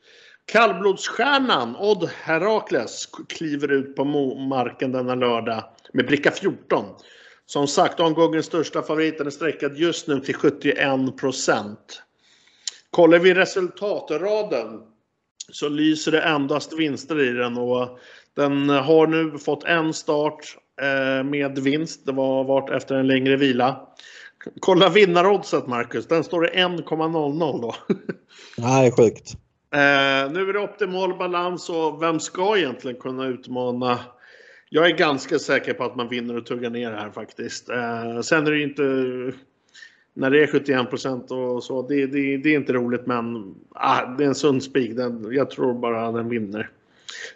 Kallblodsstjärnan 0.46 1.76
Odd 1.76 2.10
Herakles 2.22 3.08
kliver 3.28 3.72
ut 3.72 3.96
på 3.96 4.04
marken 4.48 4.92
denna 4.92 5.14
lördag 5.14 5.64
med 5.92 6.06
bricka 6.06 6.30
14. 6.30 6.84
Som 7.46 7.66
sagt, 7.66 8.00
omgångens 8.00 8.46
största 8.46 8.82
favorit 8.82 9.20
är 9.20 9.30
sträckad 9.30 9.76
just 9.76 10.08
nu 10.08 10.20
till 10.20 10.34
71 10.34 11.16
procent. 11.16 12.02
Kollar 12.90 13.18
vi 13.18 13.34
resultatraden 13.34 14.80
så 15.52 15.68
lyser 15.68 16.12
det 16.12 16.22
endast 16.22 16.78
vinster 16.78 17.20
i 17.20 17.32
den 17.32 17.58
och 17.58 17.98
den 18.36 18.68
har 18.68 19.06
nu 19.06 19.38
fått 19.38 19.64
en 19.64 19.94
start 19.94 20.56
eh, 20.80 21.24
med 21.24 21.58
vinst. 21.58 22.06
Det 22.06 22.12
var 22.12 22.44
varit 22.44 22.70
efter 22.70 22.94
en 22.94 23.06
längre 23.06 23.36
vila. 23.36 23.88
Kolla 24.60 24.88
vinnaroddset 24.88 25.66
Marcus, 25.66 26.06
den 26.06 26.24
står 26.24 26.46
i 26.46 26.50
1,00 26.50 27.60
då. 27.60 27.74
Är 28.64 28.90
sjukt. 28.90 29.34
Eh, 29.74 30.32
nu 30.32 30.48
är 30.48 30.52
det 30.52 30.58
optimal 30.58 31.18
balans 31.18 31.70
och 31.70 32.02
vem 32.02 32.20
ska 32.20 32.58
egentligen 32.58 33.00
kunna 33.00 33.26
utmana? 33.26 33.98
Jag 34.68 34.86
är 34.86 34.96
ganska 34.96 35.38
säker 35.38 35.74
på 35.74 35.84
att 35.84 35.96
man 35.96 36.08
vinner 36.08 36.36
och 36.36 36.46
tuggar 36.46 36.70
ner 36.70 36.92
här 36.92 37.10
faktiskt. 37.10 37.70
Eh, 37.70 38.20
sen 38.20 38.46
är 38.46 38.50
det 38.50 38.56
ju 38.56 38.62
inte 38.62 38.82
när 40.14 40.30
det 40.30 40.42
är 40.42 40.46
71 40.46 40.90
procent 40.90 41.30
och 41.30 41.64
så. 41.64 41.82
Det, 41.82 42.06
det, 42.06 42.36
det, 42.36 42.48
är 42.48 42.56
inte 42.56 42.72
roligt 42.72 43.06
men 43.06 43.54
ah, 43.70 44.06
det 44.06 44.24
är 44.24 44.28
en 44.28 44.34
sund 44.34 44.62
spik. 44.62 44.92
Jag 45.30 45.50
tror 45.50 45.74
bara 45.74 46.12
den 46.12 46.28
vinner. 46.28 46.70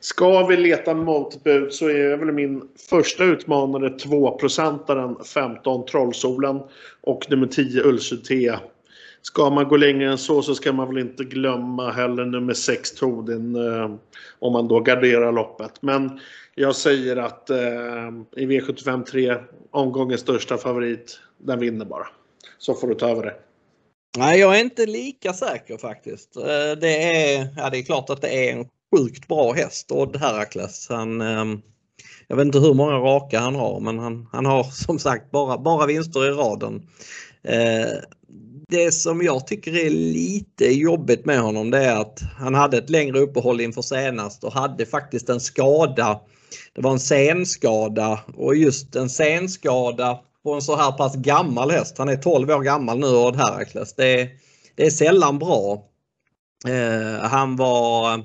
Ska 0.01 0.47
vi 0.47 0.57
leta 0.57 0.95
motbud 0.95 1.73
så 1.73 1.89
är 1.89 2.17
väl 2.17 2.33
min 2.33 2.63
första 2.91 3.25
utmanare 3.25 3.89
2-procentaren 3.89 5.25
15 5.25 5.87
Trollsolen 5.87 6.61
och 7.01 7.31
nummer 7.31 7.47
10 7.47 7.83
Ulcer 7.83 8.61
Ska 9.23 9.51
man 9.51 9.69
gå 9.69 9.77
längre 9.77 10.11
än 10.11 10.19
så 10.19 10.43
så 10.43 10.55
ska 10.55 10.73
man 10.73 10.89
väl 10.89 10.99
inte 10.99 11.25
glömma 11.25 11.91
heller 11.91 12.25
nummer 12.25 12.55
6 12.55 12.93
Todin 12.93 13.57
eh, 13.57 13.91
om 14.39 14.53
man 14.53 14.69
då 14.69 14.81
garderar 14.81 15.33
loppet. 15.33 15.83
Men 15.83 16.21
jag 16.55 16.77
säger 16.77 17.17
att 17.17 17.51
eh, 17.51 17.57
i 18.37 18.47
V75 18.47 19.05
3 19.05 19.37
omgångens 19.71 20.21
största 20.21 20.57
favorit, 20.57 21.21
den 21.39 21.59
vinner 21.59 21.85
bara. 21.85 22.07
Så 22.59 22.75
får 22.75 22.89
du 22.89 22.95
ta 22.95 23.09
över 23.09 23.23
det. 23.23 23.35
Nej, 24.17 24.41
jag 24.41 24.57
är 24.57 24.61
inte 24.61 24.87
lika 24.87 25.33
säker 25.33 25.77
faktiskt. 25.77 26.37
Eh, 26.37 26.79
det 26.81 27.03
är, 27.03 27.49
ja, 27.57 27.71
det 27.71 27.79
är 27.79 27.83
klart 27.83 28.11
att 28.11 28.23
det 28.23 28.49
är 28.49 28.53
en 28.53 28.69
sjukt 28.97 29.29
bra 29.29 29.53
häst, 29.53 29.93
Odd 29.93 30.17
Herakles. 30.17 30.87
Han, 30.89 31.21
ehm, 31.21 31.61
jag 32.29 32.37
vet 32.37 32.47
inte 32.47 32.59
hur 32.59 32.75
många 32.75 32.95
raka 32.95 33.41
han 33.41 33.55
har 33.55 33.81
men 33.81 33.99
han, 33.99 34.29
han 34.33 34.47
har 34.47 34.63
som 34.87 34.99
sagt 34.99 35.31
bara, 35.31 35.59
bara 35.59 35.87
vinster 35.87 36.27
i 36.27 36.31
raden. 36.31 36.89
Eh, 37.43 37.99
det 38.69 38.93
som 38.93 39.23
jag 39.23 39.47
tycker 39.47 39.77
är 39.77 39.91
lite 39.91 40.65
jobbigt 40.65 41.27
med 41.27 41.41
honom 41.41 41.71
det 41.71 41.85
är 41.85 41.97
att 41.97 42.21
han 42.39 42.55
hade 42.55 42.79
ett 42.79 42.91
längre 42.91 43.19
uppehåll 43.19 43.61
inför 43.61 43.83
senast 43.83 44.45
och 44.45 44.53
hade 44.53 44.87
faktiskt 44.87 45.29
en 45.29 45.41
skada. 45.41 46.21
Det 46.75 46.81
var 46.81 46.93
en 46.93 47.01
senskada 47.01 48.21
och 48.37 48.57
just 48.57 48.97
en 48.97 49.11
senskada 49.11 50.19
på 50.43 50.55
en 50.55 50.63
så 50.63 50.77
här 50.77 50.93
pass 50.93 51.17
gammal 51.17 51.71
häst. 51.71 51.99
Han 51.99 52.09
är 52.09 52.17
12 52.17 52.51
år 52.51 52.63
gammal 52.63 52.99
nu 52.99 53.07
Odd 53.07 53.37
Herakles. 53.37 53.95
Det, 53.95 54.29
det 54.75 54.87
är 54.87 54.91
sällan 54.91 55.39
bra. 55.39 55.85
Eh, 56.67 57.29
han 57.29 57.57
var 57.57 58.25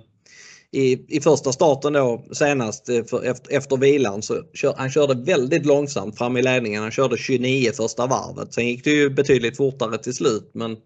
i, 0.73 1.05
i 1.07 1.21
första 1.21 1.51
starten 1.51 1.93
då 1.93 2.23
senast 2.31 2.89
eh, 2.89 3.03
för, 3.03 3.23
efter, 3.23 3.57
efter 3.57 3.77
vilan 3.77 4.21
så 4.21 4.41
kör, 4.53 4.73
han 4.77 4.91
körde 4.91 5.13
väldigt 5.13 5.65
långsamt 5.65 6.17
fram 6.17 6.37
i 6.37 6.41
ledningen. 6.41 6.81
Han 6.81 6.91
körde 6.91 7.17
29 7.17 7.71
första 7.71 8.07
varvet. 8.07 8.53
Sen 8.53 8.67
gick 8.67 8.83
det 8.83 8.89
ju 8.89 9.09
betydligt 9.09 9.57
fortare 9.57 9.97
till 9.97 10.13
slut 10.13 10.51
men 10.53 10.77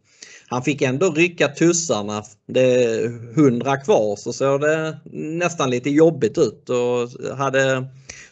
han 0.49 0.63
fick 0.63 0.81
ändå 0.81 1.11
rycka 1.11 1.47
tussarna. 1.47 2.23
Det 2.47 2.83
är 2.83 3.05
100 3.37 3.77
kvar 3.77 4.15
så 4.15 4.33
såg 4.33 4.61
det 4.61 4.97
nästan 5.13 5.69
lite 5.69 5.89
jobbigt 5.89 6.37
ut 6.37 6.69
och 6.69 7.35
hade 7.37 7.87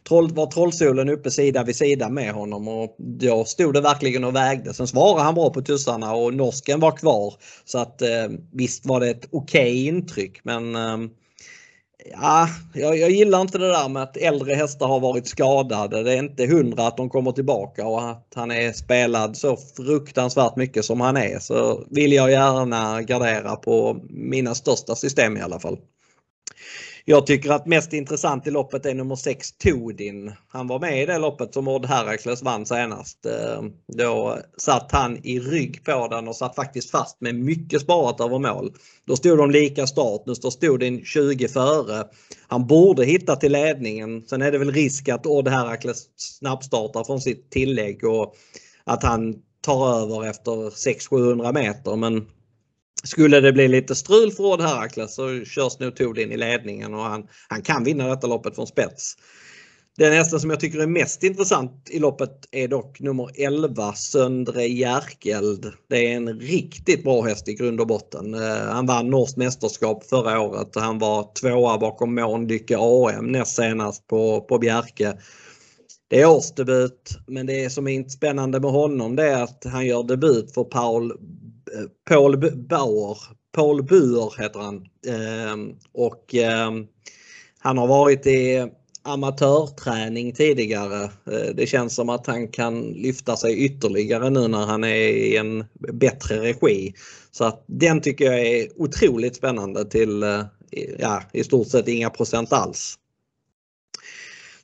troll, 0.07 0.33
var 0.33 0.45
Trollsolen 0.45 1.09
uppe 1.09 1.31
sida 1.31 1.63
vid 1.63 1.75
sida 1.75 2.09
med 2.09 2.33
honom 2.33 2.67
och 2.67 2.95
då 2.97 3.45
stod 3.45 3.73
det 3.73 3.81
verkligen 3.81 4.23
och 4.23 4.35
vägde. 4.35 4.73
Sen 4.73 4.87
svarade 4.87 5.23
han 5.23 5.35
bra 5.35 5.49
på 5.49 5.61
tussarna 5.61 6.13
och 6.13 6.33
norsken 6.33 6.79
var 6.79 6.97
kvar. 6.97 7.33
Så 7.65 7.79
att 7.79 8.01
eh, 8.01 8.27
visst 8.53 8.85
var 8.85 8.99
det 8.99 9.09
ett 9.09 9.27
okej 9.31 9.71
okay 9.71 9.87
intryck 9.87 10.39
men 10.43 10.75
eh, 10.75 10.97
Ja, 12.11 12.49
jag, 12.73 12.97
jag, 12.97 13.11
gillar 13.11 13.41
inte 13.41 13.57
det 13.57 13.67
där 13.67 13.89
med 13.89 14.03
att 14.03 14.17
äldre 14.17 14.53
hästar 14.53 14.87
har 14.87 14.99
varit 14.99 15.27
skadade. 15.27 16.03
Det 16.03 16.13
är 16.13 16.17
inte 16.17 16.45
hundra 16.45 16.87
att 16.87 16.97
de 16.97 17.09
kommer 17.09 17.31
tillbaka 17.31 17.87
och 17.87 18.09
att 18.09 18.31
han 18.35 18.51
är 18.51 18.71
spelad 18.71 19.37
så 19.37 19.57
fruktansvärt 19.77 20.55
mycket 20.55 20.85
som 20.85 21.01
han 21.01 21.17
är. 21.17 21.39
Så 21.39 21.83
vill 21.89 22.13
jag 22.13 22.31
gärna 22.31 23.01
gardera 23.01 23.55
på 23.55 23.97
mina 24.09 24.55
största 24.55 24.95
system 24.95 25.37
i 25.37 25.41
alla 25.41 25.59
fall. 25.59 25.77
Jag 27.07 27.27
tycker 27.27 27.51
att 27.51 27.65
mest 27.65 27.93
intressant 27.93 28.47
i 28.47 28.51
loppet 28.51 28.85
är 28.85 28.93
nummer 28.93 29.15
6 29.15 29.57
Todin. 29.57 30.31
Han 30.47 30.67
var 30.67 30.79
med 30.79 31.03
i 31.03 31.05
det 31.05 31.17
loppet 31.17 31.53
som 31.53 31.67
Odd 31.67 31.85
Herakles 31.85 32.43
vann 32.43 32.65
senast. 32.65 33.25
Eh, 33.25 33.63
då 33.97 34.37
satt 34.57 34.91
han 34.91 35.17
i 35.25 35.39
rygg 35.39 35.83
på 35.83 36.07
den 36.07 36.27
och 36.27 36.35
satt 36.35 36.55
faktiskt 36.55 36.91
fast 36.91 37.21
med 37.21 37.35
mycket 37.35 37.81
sparat 37.81 38.21
över 38.21 38.39
mål. 38.39 38.73
Då 39.07 39.15
stod 39.15 39.37
de 39.37 39.51
lika 39.51 39.87
start. 39.87 40.21
Nu 40.25 40.35
står 40.35 40.51
Todin 40.51 41.05
20 41.05 41.47
före. 41.47 42.03
Han 42.47 42.67
borde 42.67 43.05
hitta 43.05 43.35
till 43.35 43.51
ledningen. 43.51 44.25
Sen 44.27 44.41
är 44.41 44.51
det 44.51 44.57
väl 44.57 44.71
risk 44.71 45.09
att 45.09 45.25
Odd 45.25 45.47
Herakles 45.47 46.05
snabbstartar 46.15 47.03
från 47.03 47.21
sitt 47.21 47.49
tillägg 47.49 48.03
och 48.03 48.35
att 48.83 49.03
han 49.03 49.35
tar 49.61 50.01
över 50.01 50.29
efter 50.29 50.51
600-700 50.51 51.53
meter. 51.53 51.95
Men 51.95 52.27
skulle 53.05 53.39
det 53.39 53.53
bli 53.53 53.67
lite 53.67 53.95
strul 53.95 54.31
för 54.31 54.43
Odd 54.43 54.61
Herakles 54.61 55.15
så 55.15 55.45
körs 55.45 55.79
nog 55.79 55.95
Todin 55.95 56.31
i 56.31 56.37
ledningen 56.37 56.93
och 56.93 57.03
han, 57.03 57.27
han 57.47 57.61
kan 57.61 57.83
vinna 57.83 58.07
detta 58.07 58.27
loppet 58.27 58.55
från 58.55 58.67
spets. 58.67 59.15
Den 59.97 60.13
hästen 60.13 60.39
som 60.39 60.49
jag 60.49 60.59
tycker 60.59 60.79
är 60.79 60.87
mest 60.87 61.23
intressant 61.23 61.89
i 61.89 61.99
loppet 61.99 62.31
är 62.51 62.67
dock 62.67 62.99
nummer 62.99 63.29
11 63.35 63.93
Söndre 63.93 64.63
Järkeld. 64.63 65.71
Det 65.89 66.11
är 66.11 66.15
en 66.15 66.39
riktigt 66.39 67.03
bra 67.03 67.21
häst 67.21 67.47
i 67.47 67.53
grund 67.53 67.81
och 67.81 67.87
botten. 67.87 68.33
Eh, 68.33 68.65
han 68.67 68.85
vann 68.85 69.09
norskt 69.09 69.37
mästerskap 69.37 70.03
förra 70.03 70.39
året 70.39 70.75
och 70.75 70.81
han 70.81 70.99
var 70.99 71.33
tvåa 71.41 71.77
bakom 71.77 72.15
Månlycke 72.15 72.77
AM 72.79 73.31
näst 73.31 73.55
senast 73.55 74.07
på, 74.07 74.41
på 74.41 74.57
Bjerke. 74.57 75.17
Det 76.07 76.21
är 76.21 76.29
årsdebut 76.29 77.17
men 77.27 77.45
det 77.45 77.69
som 77.69 77.87
är 77.87 78.09
spännande 78.09 78.59
med 78.59 78.71
honom 78.71 79.15
det 79.15 79.23
är 79.23 79.43
att 79.43 79.63
han 79.65 79.85
gör 79.85 80.03
debut 80.03 80.53
för 80.53 80.63
Paul 80.63 81.13
Paul 82.09 82.37
Bauer. 82.55 83.17
Paul 83.55 83.83
Buer 83.83 84.41
heter 84.41 84.59
han. 84.59 84.75
Eh, 85.07 85.75
och 85.93 86.35
eh, 86.35 86.71
han 87.59 87.77
har 87.77 87.87
varit 87.87 88.27
i 88.27 88.67
amatörträning 89.03 90.33
tidigare. 90.33 91.03
Eh, 91.03 91.55
det 91.55 91.67
känns 91.67 91.95
som 91.95 92.09
att 92.09 92.27
han 92.27 92.47
kan 92.47 92.81
lyfta 92.81 93.37
sig 93.37 93.65
ytterligare 93.65 94.29
nu 94.29 94.47
när 94.47 94.65
han 94.65 94.83
är 94.83 94.95
i 94.95 95.37
en 95.37 95.65
bättre 95.93 96.41
regi. 96.41 96.93
Så 97.31 97.43
att 97.43 97.63
den 97.67 98.01
tycker 98.01 98.25
jag 98.25 98.47
är 98.47 98.67
otroligt 98.75 99.35
spännande 99.35 99.85
till 99.85 100.23
eh, 100.23 100.41
ja, 100.99 101.23
i 101.33 101.43
stort 101.43 101.67
sett 101.67 101.87
inga 101.87 102.09
procent 102.09 102.53
alls. 102.53 102.95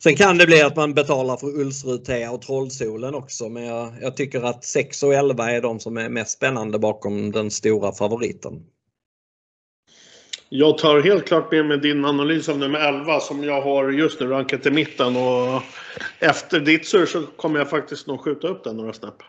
Sen 0.04 0.16
kan 0.16 0.38
det 0.38 0.46
bli 0.46 0.62
att 0.62 0.76
man 0.76 0.94
betalar 0.94 1.38
för 1.38 1.48
Ulsrud 1.48 2.06
Tea 2.06 2.32
och 2.32 2.42
Trollsolen 2.42 3.16
också 3.16 3.50
men 3.50 3.64
jag, 3.64 3.94
jag, 4.02 4.18
tycker 4.18 4.42
att 4.42 4.64
6 4.64 5.04
och 5.04 5.14
11 5.14 5.52
är 5.52 5.62
de 5.62 5.80
som 5.80 5.98
är 5.98 6.10
mest 6.10 6.32
spännande 6.32 6.80
bakom 6.80 7.32
den 7.32 7.52
stora 7.52 7.92
favoriten. 7.92 8.66
Jag 10.50 10.78
tar 10.78 11.02
helt 11.02 11.26
klart 11.26 11.52
med 11.52 11.66
mig 11.66 11.78
din 11.78 12.06
analys 12.06 12.50
av 12.50 12.58
nummer 12.58 12.80
11 12.80 13.20
som 13.20 13.44
jag 13.44 13.62
har 13.62 13.90
just 13.90 14.20
nu 14.20 14.28
rankat 14.28 14.66
i 14.66 14.72
mitten 14.72 15.16
och 15.16 15.62
efter 16.20 16.60
ditt 16.60 16.86
sur 16.86 17.06
så 17.06 17.22
kommer 17.22 17.60
jag 17.60 17.70
faktiskt 17.70 18.08
nog 18.08 18.22
skjuta 18.22 18.48
upp 18.48 18.64
den 18.64 18.78
några 18.78 18.94
snäpp. 18.94 19.24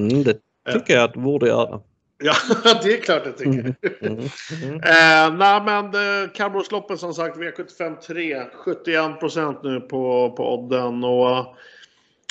Mm, 0.00 0.22
det 0.22 0.38
tycker 0.72 0.94
jag 0.94 1.04
att 1.04 1.14
du 1.14 1.20
borde 1.20 1.46
göra. 1.46 1.80
Ja, 2.18 2.34
det 2.82 2.94
är 2.94 3.00
klart 3.00 3.22
jag 3.24 3.36
tycker. 3.36 3.74
Mm, 4.00 4.28
mm, 4.62 4.74
eh, 4.74 5.38
nej, 5.38 5.62
men 5.64 5.84
eh, 5.84 6.30
kallblodsloppet 6.34 7.00
som 7.00 7.14
sagt 7.14 7.36
V75 7.36 7.96
3. 7.96 8.42
71% 8.64 9.56
nu 9.62 9.80
på, 9.80 10.34
på 10.36 10.54
odden. 10.54 11.04
Och, 11.04 11.30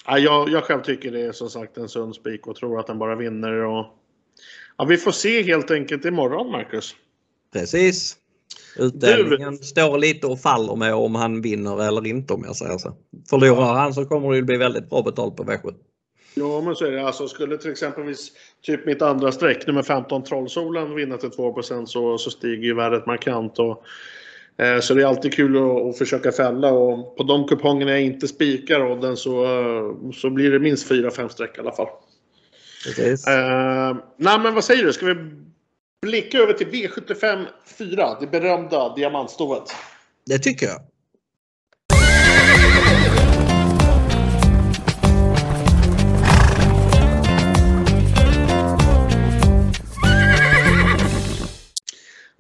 eh, 0.09 0.17
jag, 0.17 0.49
jag 0.49 0.63
själv 0.63 0.81
tycker 0.81 1.11
det 1.11 1.21
är 1.21 1.31
som 1.31 1.49
sagt 1.49 1.77
en 1.77 1.89
sund 1.89 2.15
spik 2.15 2.47
och 2.47 2.55
tror 2.55 2.79
att 2.79 2.87
den 2.87 2.99
bara 2.99 3.15
vinner. 3.15 3.53
Och, 3.53 3.85
ja, 4.77 4.85
vi 4.85 4.97
får 4.97 5.11
se 5.11 5.43
helt 5.43 5.71
enkelt 5.71 6.05
imorgon, 6.05 6.51
Marcus. 6.51 6.95
Precis. 7.53 8.17
Utdelningen 8.77 9.57
du... 9.57 9.63
står 9.63 9.97
lite 9.97 10.27
och 10.27 10.41
faller 10.41 10.75
med 10.75 10.93
om 10.93 11.15
han 11.15 11.41
vinner 11.41 11.87
eller 11.87 12.07
inte 12.07 12.33
om 12.33 12.43
jag 12.45 12.55
säger 12.55 12.77
så. 12.77 12.93
Förlorar 13.29 13.73
han 13.73 13.93
så 13.93 14.05
kommer 14.05 14.33
det 14.33 14.41
bli 14.41 14.57
väldigt 14.57 14.89
bra 14.89 15.01
betalt 15.01 15.35
på 15.35 15.43
V7. 15.43 15.73
Ja, 16.33 16.61
men 16.61 16.75
så 16.75 16.85
är 16.85 16.91
det. 16.91 17.05
Alltså, 17.05 17.27
skulle 17.27 17.57
till 17.57 17.71
exempelvis 17.71 18.31
typ 18.61 18.85
mitt 18.85 19.01
andra 19.01 19.31
streck, 19.31 19.67
nummer 19.67 19.83
15 19.83 20.23
Trollsolen, 20.23 20.95
vinna 20.95 21.17
till 21.17 21.31
2 21.31 21.61
så, 21.61 22.17
så 22.17 22.29
stiger 22.31 22.63
ju 22.63 22.73
värdet 22.73 23.05
markant. 23.05 23.59
Och, 23.59 23.83
eh, 24.57 24.79
så 24.79 24.93
det 24.93 25.01
är 25.01 25.05
alltid 25.05 25.33
kul 25.33 25.57
att, 25.57 25.81
att, 25.81 25.97
försöka 25.97 26.31
fälla 26.31 26.71
och 26.71 27.17
på 27.17 27.23
de 27.23 27.47
kupongerna 27.47 27.91
jag 27.91 28.01
inte 28.01 28.27
spikar 28.27 28.91
odden 28.91 29.17
så, 29.17 29.45
så 30.13 30.29
blir 30.29 30.51
det 30.51 30.59
minst 30.59 30.91
4-5 30.91 31.27
streck 31.27 31.57
i 31.57 31.59
alla 31.59 31.71
fall. 31.71 31.87
Eh, 32.97 33.97
nej, 34.17 34.39
men 34.39 34.53
vad 34.53 34.63
säger 34.63 34.83
du? 34.83 34.93
Ska 34.93 35.05
vi 35.05 35.15
blicka 36.01 36.37
över 36.37 36.53
till 36.53 36.67
V75 36.67 37.45
4, 37.77 38.17
det 38.19 38.27
berömda 38.27 38.95
diamantstovet? 38.95 39.63
Det 40.25 40.39
tycker 40.39 40.65
jag. 40.65 40.92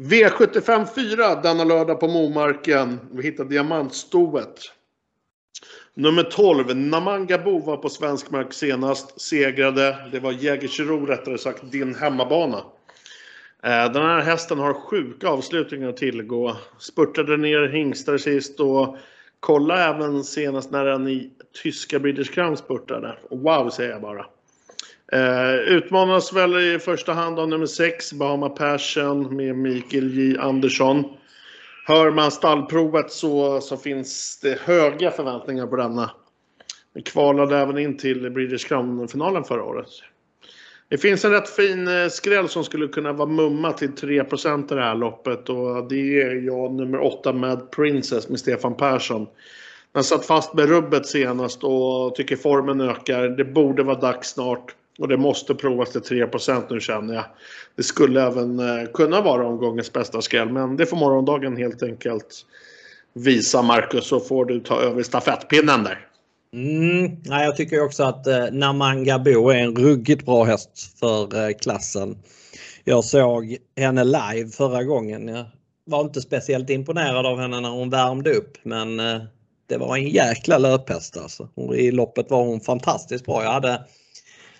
V75 0.03 0.85
4 0.95 1.35
denna 1.35 1.63
lördag 1.63 1.99
på 1.99 2.07
Momarken. 2.07 2.99
Vi 3.11 3.23
hittar 3.23 3.45
diamantstoet. 3.45 4.59
Nummer 5.93 6.23
12, 6.23 6.75
Namangabo 6.75 7.59
var 7.59 7.77
på 7.77 7.89
svensk 7.89 8.31
mark 8.31 8.53
senast. 8.53 9.21
Segrade. 9.21 9.97
Det 10.11 10.19
var 10.19 10.31
Jägersro 10.31 11.05
rättare 11.05 11.37
sagt, 11.37 11.71
din 11.71 11.95
hemmabana. 11.95 12.57
Eh, 13.63 13.91
den 13.91 14.03
här 14.03 14.21
hästen 14.21 14.59
har 14.59 14.73
sjuka 14.73 15.27
avslutningar 15.27 15.89
att 15.89 15.97
tillgå. 15.97 16.57
Spurtade 16.79 17.37
ner 17.37 17.67
hingstar 17.67 18.17
sist 18.17 18.59
och 18.59 18.97
kolla 19.39 19.89
även 19.89 20.23
senast 20.23 20.71
när 20.71 20.85
den 20.85 21.07
i 21.07 21.31
tyska 21.63 21.99
British 21.99 22.33
Crown 22.33 22.57
spurtade. 22.57 23.17
Wow 23.29 23.69
säger 23.69 23.91
jag 23.91 24.01
bara. 24.01 24.25
Eh, 25.13 25.55
utmanas 25.55 26.33
väl 26.33 26.55
i 26.75 26.79
första 26.79 27.13
hand 27.13 27.39
av 27.39 27.49
nummer 27.49 27.65
6, 27.65 28.13
Bahama 28.13 28.49
Passion 28.49 29.35
med 29.35 29.55
Mikael 29.55 30.13
J 30.17 30.37
Andersson. 30.37 31.03
Hör 31.85 32.11
man 32.11 32.31
stallprovet 32.31 33.11
så, 33.11 33.61
så 33.61 33.77
finns 33.77 34.39
det 34.39 34.59
höga 34.59 35.11
förväntningar 35.11 35.67
på 35.67 35.75
denna. 35.75 36.11
Den 36.93 37.03
kvalade 37.03 37.57
även 37.57 37.77
in 37.77 37.97
till 37.97 38.31
British 38.31 38.67
Crown-finalen 38.67 39.43
förra 39.43 39.63
året. 39.63 39.87
Det 40.89 40.97
finns 40.97 41.25
en 41.25 41.31
rätt 41.31 41.49
fin 41.49 41.87
eh, 41.87 42.07
skräll 42.07 42.49
som 42.49 42.63
skulle 42.63 42.87
kunna 42.87 43.13
vara 43.13 43.29
mumma 43.29 43.73
till 43.73 43.91
3 43.91 44.15
i 44.15 44.23
det 44.67 44.83
här 44.83 44.95
loppet 44.95 45.49
och 45.49 45.87
det 45.89 46.21
är 46.21 46.35
jag 46.35 46.73
nummer 46.73 46.99
8 46.99 47.33
med 47.33 47.71
Princess 47.71 48.29
med 48.29 48.39
Stefan 48.39 48.77
Persson. 48.77 49.27
Den 49.91 50.03
satt 50.03 50.25
fast 50.25 50.53
med 50.53 50.69
rubbet 50.69 51.05
senast 51.05 51.63
och 51.63 52.15
tycker 52.15 52.35
formen 52.35 52.81
ökar. 52.81 53.29
Det 53.29 53.45
borde 53.45 53.83
vara 53.83 53.99
dags 53.99 54.29
snart. 54.29 54.75
Och 54.99 55.07
det 55.07 55.17
måste 55.17 55.55
provas 55.55 55.91
till 55.91 56.01
3% 56.01 56.63
nu 56.69 56.79
känner 56.79 57.13
jag. 57.13 57.25
Det 57.75 57.83
skulle 57.83 58.21
även 58.23 58.59
eh, 58.59 58.85
kunna 58.93 59.21
vara 59.21 59.47
omgångens 59.47 59.93
bästa 59.93 60.21
skräll. 60.21 60.49
Men 60.49 60.77
det 60.77 60.85
får 60.85 60.97
morgondagen 60.97 61.57
helt 61.57 61.83
enkelt 61.83 62.45
visa 63.13 63.61
Marcus. 63.61 64.05
Så 64.05 64.19
får 64.19 64.45
du 64.45 64.59
ta 64.59 64.81
över 64.81 65.03
stafettpinnen 65.03 65.83
där. 65.83 66.07
Mm, 66.53 67.17
nej, 67.25 67.45
jag 67.45 67.57
tycker 67.57 67.83
också 67.83 68.03
att 68.03 68.27
eh, 68.27 68.45
Namanga 68.51 69.19
Bo 69.19 69.49
är 69.49 69.57
en 69.57 69.75
ruggigt 69.75 70.25
bra 70.25 70.43
häst 70.43 70.99
för 70.99 71.47
eh, 71.47 71.53
klassen. 71.61 72.17
Jag 72.83 73.03
såg 73.03 73.57
henne 73.77 74.03
live 74.03 74.49
förra 74.49 74.83
gången. 74.83 75.27
Jag 75.27 75.45
var 75.85 76.01
inte 76.01 76.21
speciellt 76.21 76.69
imponerad 76.69 77.25
av 77.25 77.39
henne 77.39 77.59
när 77.59 77.69
hon 77.69 77.89
värmde 77.89 78.33
upp 78.33 78.57
men 78.63 78.99
eh, 78.99 79.21
det 79.67 79.77
var 79.77 79.97
en 79.97 80.07
jäkla 80.07 80.57
löphäst 80.57 81.17
alltså. 81.17 81.49
I 81.75 81.91
loppet 81.91 82.29
var 82.31 82.43
hon 82.43 82.59
fantastiskt 82.59 83.25
bra. 83.25 83.43
Jag 83.43 83.51
hade 83.51 83.81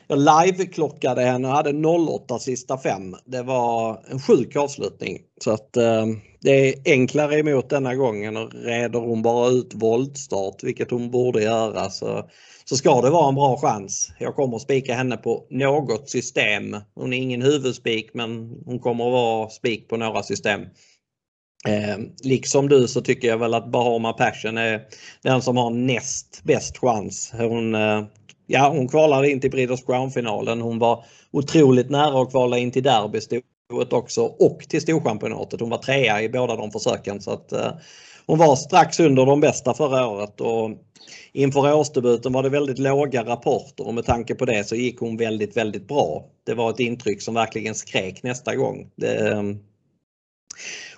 jag 0.08 0.20
live-klockade 0.20 1.22
henne 1.22 1.48
och 1.48 1.54
hade 1.54 1.88
08 1.88 2.40
sista 2.40 2.78
fem. 2.78 3.16
Det 3.26 3.44
var 3.44 4.04
en 4.08 4.20
sjuk 4.20 4.56
avslutning. 4.56 5.20
Så 5.42 5.52
att 5.52 5.78
eh, 5.78 6.06
det 6.42 6.70
är 6.70 6.76
enklare 6.86 7.40
emot 7.40 7.70
denna 7.70 7.96
gången 7.96 8.38
och 8.38 8.54
reder 8.54 9.00
hon 9.00 9.22
bara 9.22 9.50
ut 9.50 9.74
voltstart, 9.74 10.64
vilket 10.64 10.92
hon 10.92 11.12
borde 11.12 11.44
göra, 11.44 11.90
så, 11.90 12.30
så 12.66 12.76
ska 12.76 13.02
det 13.02 13.10
vara 13.10 13.30
en 13.30 13.36
bra 13.36 13.58
chans. 13.58 14.12
Jag 14.20 14.36
kommer 14.36 14.56
att 14.56 14.62
spika 14.62 14.94
henne 14.96 15.18
på 15.18 15.48
något 15.50 16.10
system. 16.10 16.78
Hon 16.96 17.14
är 17.14 17.18
ingen 17.18 17.42
huvudspik 17.42 18.10
men 18.14 18.58
hon 18.66 18.80
kommer 18.80 19.06
att 19.06 19.12
vara 19.12 19.50
spik 19.50 19.90
på 19.90 19.98
några 19.98 20.24
system. 20.24 20.62
Eh, 21.68 21.98
liksom 22.24 22.70
du 22.70 22.88
så 22.88 23.02
tycker 23.02 23.28
jag 23.28 23.38
väl 23.38 23.54
att 23.54 23.72
Bahama 23.72 24.14
Passion 24.14 24.58
är 24.58 24.82
den 25.22 25.42
som 25.42 25.58
har 25.58 25.70
näst 25.70 26.42
bäst 26.44 26.78
chans. 26.78 27.34
Hon, 27.38 27.76
eh, 27.76 28.04
ja, 28.54 28.70
hon 28.70 28.88
kvalade 28.88 29.32
in 29.32 29.40
till 29.40 29.52
Breeders 29.52 29.86
Crown-finalen. 29.86 30.62
Hon 30.62 30.80
var 30.80 31.06
otroligt 31.32 31.90
nära 31.90 32.22
att 32.22 32.30
kvala 32.30 32.58
in 32.58 32.72
till 32.72 32.84
derbystoet 32.84 33.94
också 33.94 34.22
och 34.22 34.60
till 34.70 34.82
Storchampionatet. 34.82 35.60
Hon 35.60 35.70
var 35.70 35.78
trea 35.78 36.22
i 36.22 36.30
båda 36.30 36.56
de 36.56 36.72
försöken. 36.72 37.22
Så 37.22 37.32
att, 37.32 37.52
eh, 37.52 37.72
hon 38.26 38.40
var 38.40 38.56
strax 38.56 39.00
under 39.00 39.26
de 39.26 39.40
bästa 39.40 39.74
förra 39.74 40.08
året. 40.08 40.42
Och 40.42 40.72
inför 41.34 41.74
årsdebuten 41.74 42.34
var 42.34 42.44
det 42.44 42.50
väldigt 42.50 42.80
låga 42.80 43.24
rapporter 43.24 43.88
och 43.88 43.94
med 43.94 44.06
tanke 44.06 44.36
på 44.36 44.46
det 44.46 44.64
så 44.64 44.76
gick 44.76 45.00
hon 45.00 45.18
väldigt, 45.18 45.58
väldigt 45.58 45.88
bra. 45.88 46.26
Det 46.46 46.54
var 46.54 46.70
ett 46.70 46.80
intryck 46.80 47.22
som 47.22 47.34
verkligen 47.34 47.76
skrek 47.76 48.24
nästa 48.24 48.56
gång. 48.56 48.92
Det, 48.96 49.30
eh, 49.30 49.44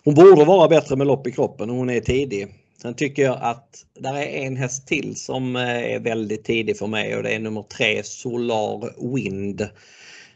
hon 0.03 0.13
borde 0.13 0.45
vara 0.45 0.67
bättre 0.67 0.95
med 0.95 1.07
lopp 1.07 1.27
i 1.27 1.31
kroppen 1.31 1.69
och 1.69 1.75
hon 1.75 1.89
är 1.89 1.99
tidig. 1.99 2.47
Sen 2.85 2.93
tycker 2.93 3.23
jag 3.23 3.37
att 3.41 3.85
där 3.99 4.13
är 4.15 4.45
en 4.45 4.57
häst 4.57 4.87
till 4.87 5.15
som 5.15 5.55
eh, 5.55 5.93
är 5.93 5.99
väldigt 5.99 6.43
tidig 6.43 6.77
för 6.77 6.87
mig 6.87 7.15
och 7.15 7.23
det 7.23 7.35
är 7.35 7.39
nummer 7.39 7.63
tre 7.63 8.03
Solar 8.03 9.13
Wind. 9.15 9.61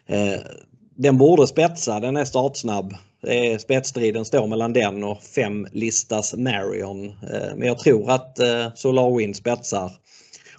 Eh, 0.07 0.39
den 0.95 1.17
borde 1.17 1.47
spetsa, 1.47 1.99
den 1.99 2.17
är 2.17 2.25
startsnabb. 2.25 2.95
Spetsstriden 3.59 4.25
står 4.25 4.47
mellan 4.47 4.73
den 4.73 5.03
och 5.03 5.23
fem 5.23 5.67
listas 5.71 6.35
Marion. 6.37 7.05
Eh, 7.07 7.55
men 7.55 7.67
jag 7.67 7.79
tror 7.79 8.11
att 8.11 8.37
Solar 8.75 9.17
Wind 9.17 9.35
spetsar. 9.35 9.91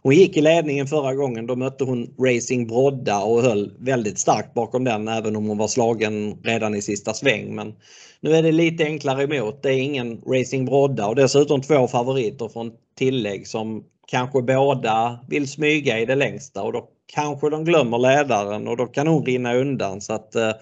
Hon 0.02 0.14
gick 0.14 0.36
i 0.36 0.40
ledningen 0.40 0.86
förra 0.86 1.14
gången. 1.14 1.46
Då 1.46 1.56
mötte 1.56 1.84
hon 1.84 2.14
Racing 2.18 2.68
Brodda 2.68 3.20
och 3.20 3.42
höll 3.42 3.72
väldigt 3.78 4.18
starkt 4.18 4.54
bakom 4.54 4.84
den 4.84 5.08
även 5.08 5.36
om 5.36 5.46
hon 5.46 5.58
var 5.58 5.68
slagen 5.68 6.38
redan 6.42 6.74
i 6.74 6.82
sista 6.82 7.14
sväng. 7.14 7.54
Men 7.54 7.74
nu 8.20 8.34
är 8.34 8.42
det 8.42 8.52
lite 8.52 8.84
enklare 8.84 9.22
emot. 9.22 9.62
Det 9.62 9.68
är 9.68 9.78
ingen 9.78 10.20
Racing 10.26 10.64
Brodda 10.66 11.06
och 11.06 11.16
dessutom 11.16 11.60
två 11.60 11.88
favoriter 11.88 12.48
från 12.48 12.72
tillägg 12.96 13.46
som 13.46 13.84
kanske 14.06 14.42
båda 14.42 15.18
vill 15.28 15.48
smyga 15.48 15.98
i 15.98 16.06
det 16.06 16.14
längsta 16.14 16.62
och 16.62 16.72
då 16.72 16.88
kanske 17.06 17.50
de 17.50 17.64
glömmer 17.64 17.98
ledaren 17.98 18.68
och 18.68 18.76
då 18.76 18.86
kan 18.86 19.06
hon 19.06 19.26
rinna 19.26 19.54
undan. 19.54 20.00
så 20.00 20.12
att 20.12 20.34
eh, 20.34 20.52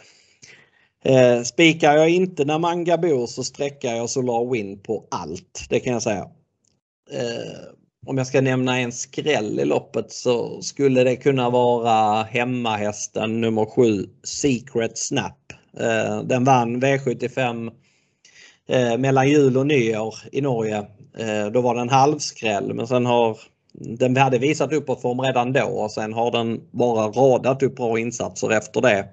eh 1.04 1.42
Spikar 1.42 1.96
jag 1.96 2.10
inte 2.10 2.44
när 2.44 2.58
Manga 2.58 2.98
bor 2.98 3.26
så 3.26 3.44
sträcker 3.44 3.94
jag 3.94 4.10
Solar 4.10 4.52
Win 4.52 4.78
på 4.78 5.04
allt. 5.10 5.66
Det 5.68 5.80
kan 5.80 5.92
jag 5.92 6.02
säga. 6.02 6.28
Eh, 7.12 7.78
om 8.08 8.18
jag 8.18 8.26
ska 8.26 8.40
nämna 8.40 8.78
en 8.78 8.92
skräll 8.92 9.60
i 9.60 9.64
loppet 9.64 10.12
så 10.12 10.62
skulle 10.62 11.04
det 11.04 11.16
kunna 11.16 11.50
vara 11.50 12.22
hemmahästen 12.22 13.40
nummer 13.40 13.66
7 13.66 14.08
Secret 14.24 14.98
Snap. 14.98 15.52
Eh, 15.80 16.22
den 16.22 16.44
vann 16.44 16.82
V75 16.82 17.70
eh, 18.68 18.98
mellan 18.98 19.28
jul 19.28 19.56
och 19.56 19.66
nyår 19.66 20.14
i 20.32 20.40
Norge. 20.40 20.76
Eh, 21.18 21.46
då 21.52 21.60
var 21.60 21.74
den 21.74 21.88
halvskräll 21.88 22.74
men 22.74 22.86
sen 22.86 23.06
har 23.06 23.38
den 23.72 24.16
hade 24.16 24.38
visat 24.38 24.72
uppåtform 24.72 25.20
redan 25.20 25.52
då 25.52 25.66
och 25.66 25.90
sen 25.90 26.12
har 26.12 26.30
den 26.30 26.60
bara 26.70 27.06
radat 27.06 27.62
upp 27.62 27.76
bra 27.76 27.98
insatser 27.98 28.52
efter 28.52 28.80
det. 28.80 29.08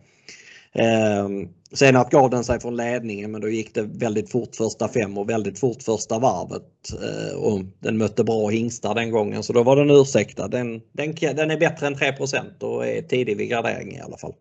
Ehm, 0.76 1.48
sen 1.74 2.06
gav 2.12 2.30
den 2.30 2.44
sig 2.44 2.60
från 2.60 2.76
ledningen 2.76 3.32
men 3.32 3.42
då 3.42 3.50
gick 3.50 3.76
det 3.76 3.82
väldigt 3.82 4.32
fort 4.32 4.56
första 4.56 4.88
fem 4.88 5.18
och 5.18 5.30
väldigt 5.30 5.60
fort 5.60 5.84
första 5.84 6.20
varvet. 6.20 6.64
Ehm, 6.94 7.40
och 7.40 7.62
den 7.80 7.98
mötte 7.98 8.24
bra 8.24 8.48
hingstar 8.48 8.96
den 8.96 9.12
gången 9.12 9.44
så 9.44 9.54
då 9.54 9.64
var 9.64 9.76
den 9.76 9.90
ursäktad. 9.90 10.48
Den, 10.48 10.82
den, 10.92 11.16
den 11.36 11.52
är 11.52 11.60
bättre 11.60 11.88
än 11.88 11.96
3% 11.96 12.64
och 12.64 12.88
är 12.88 13.02
tidig 13.02 13.38
vid 13.38 13.50
gradering 13.50 13.96
i 13.96 14.02
alla 14.02 14.18
fall. 14.18 14.34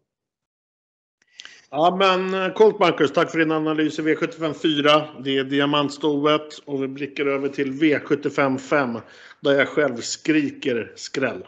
Ja 1.70 1.96
men 1.98 2.34
eh, 2.34 2.52
Colt 2.52 2.78
Marcus, 2.78 3.12
tack 3.12 3.30
för 3.30 3.38
din 3.38 3.52
analys 3.52 3.98
i 3.98 4.02
V75 4.02 4.54
4. 4.62 5.02
Det 5.24 5.38
är 5.38 5.44
diamantstoet 5.44 6.58
och 6.64 6.82
vi 6.82 6.88
blickar 6.88 7.26
över 7.26 7.48
till 7.48 7.72
V75 7.72 8.58
5 8.58 8.98
där 9.40 9.52
jag 9.52 9.68
själv 9.68 9.96
skriker 9.96 10.92
skräll. 10.96 11.42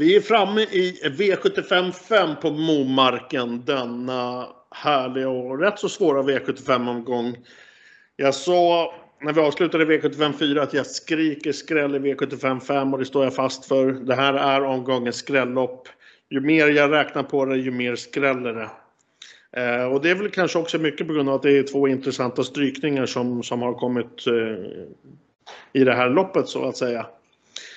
Vi 0.00 0.16
är 0.16 0.20
framme 0.20 0.60
i 0.60 1.00
V75 1.04 1.92
5 1.92 2.36
på 2.42 2.50
Momarken 2.50 3.64
denna 3.64 4.46
härliga 4.70 5.28
och 5.28 5.58
rätt 5.58 5.78
så 5.78 5.88
svåra 5.88 6.22
V75-omgång. 6.22 7.36
Jag 8.16 8.34
sa 8.34 8.94
när 9.20 9.32
vi 9.32 9.40
avslutade 9.40 9.84
V75 9.84 10.32
4 10.32 10.62
att 10.62 10.74
jag 10.74 10.86
skriker 10.86 11.52
skräll 11.52 11.94
i 11.94 11.98
V75 11.98 12.60
5 12.60 12.92
och 12.92 12.98
det 12.98 13.04
står 13.04 13.24
jag 13.24 13.34
fast 13.34 13.64
för. 13.64 13.92
Det 13.92 14.14
här 14.14 14.34
är 14.34 14.64
omgångens 14.64 15.16
skrällopp. 15.16 15.88
Ju 16.30 16.40
mer 16.40 16.66
jag 16.66 16.92
räknar 16.92 17.22
på 17.22 17.44
det, 17.44 17.56
ju 17.56 17.70
mer 17.70 17.96
skräller 17.96 18.54
det. 18.54 18.70
Eh, 19.62 19.84
och 19.84 20.02
det 20.02 20.10
är 20.10 20.14
väl 20.14 20.30
kanske 20.30 20.58
också 20.58 20.78
mycket 20.78 21.06
på 21.06 21.12
grund 21.12 21.28
av 21.28 21.34
att 21.34 21.42
det 21.42 21.58
är 21.58 21.62
två 21.62 21.88
intressanta 21.88 22.44
strykningar 22.44 23.06
som, 23.06 23.42
som 23.42 23.62
har 23.62 23.74
kommit 23.74 24.26
eh, 24.26 24.64
i 25.72 25.84
det 25.84 25.94
här 25.94 26.10
loppet 26.10 26.48
så 26.48 26.68
att 26.68 26.76
säga. 26.76 27.06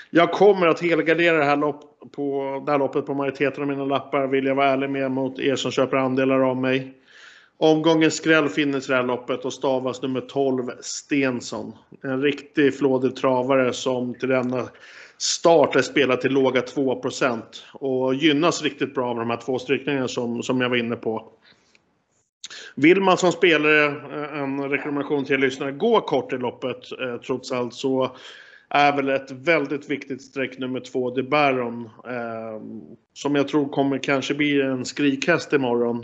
Jag 0.10 0.32
kommer 0.32 0.68
att 0.68 0.82
helgardera 0.82 1.38
det 1.38 1.44
här, 1.44 1.58
lopp 1.58 2.12
på, 2.12 2.64
det 2.66 2.72
här 2.72 2.80
loppet 2.80 3.06
på 3.06 3.14
majoriteten 3.14 3.64
av 3.64 3.70
mina 3.70 3.86
lappar 3.86 4.28
vill 4.28 4.46
jag 4.46 4.56
vara 4.56 4.70
ärlig 4.70 4.90
med 4.90 5.12
mot 5.12 5.40
er 5.40 5.56
som 5.56 5.72
köper 5.72 5.98
andelar 5.98 6.40
av 6.40 6.58
mig. 6.58 6.94
Omgångens 7.58 8.16
skräll 8.16 8.50
finns 8.50 8.90
i 8.90 8.92
det 8.92 8.98
här 8.98 9.04
loppet 9.04 9.46
och 9.46 9.54
stavas 9.54 10.02
nummer 10.02 10.22
12 10.22 10.72
Stensson. 10.82 11.74
En 12.04 12.22
riktig 12.22 12.78
flådig 12.78 13.16
travare 13.16 13.74
som 13.74 14.14
till 14.14 14.30
denna 14.30 14.68
start 15.18 15.76
är 15.76 15.82
spelad 15.82 16.22
till 16.22 16.32
låga 16.32 16.62
2% 16.62 17.42
och 17.74 18.16
gynnas 18.16 18.64
riktigt 18.64 18.96
bra 18.96 19.10
av 19.10 19.16
de 19.16 19.30
här 19.30 19.38
två 19.38 19.60
strykningarna 19.60 20.08
som, 20.08 20.44
som 20.44 20.62
jag 20.62 20.70
var 20.70 20.78
inne 20.78 20.96
på. 20.96 21.32
Vill 22.76 23.02
man 23.02 23.18
som 23.18 23.32
spelare, 23.32 23.86
eh, 23.86 24.42
en 24.42 24.70
rekommendation 24.70 25.26
till 25.26 25.36
er 25.36 25.40
lyssnare, 25.40 25.72
gå 25.72 26.02
kort 26.02 26.34
i 26.34 26.38
loppet 26.38 26.92
eh, 27.02 27.18
trots 27.18 27.52
allt 27.52 27.74
så 27.74 28.16
är 28.74 28.96
väl 28.96 29.10
ett 29.10 29.32
väldigt 29.32 29.90
viktigt 29.90 30.22
streck 30.22 30.58
nummer 30.58 30.80
två, 30.80 31.10
De 31.10 31.24
Baron. 31.24 31.90
Eh, 32.08 32.62
som 33.14 33.36
jag 33.36 33.48
tror 33.48 33.70
kommer 33.70 33.98
kanske 33.98 34.34
bli 34.34 34.62
en 34.62 34.86
skrikhäst 34.86 35.54
imorgon. 35.54 36.04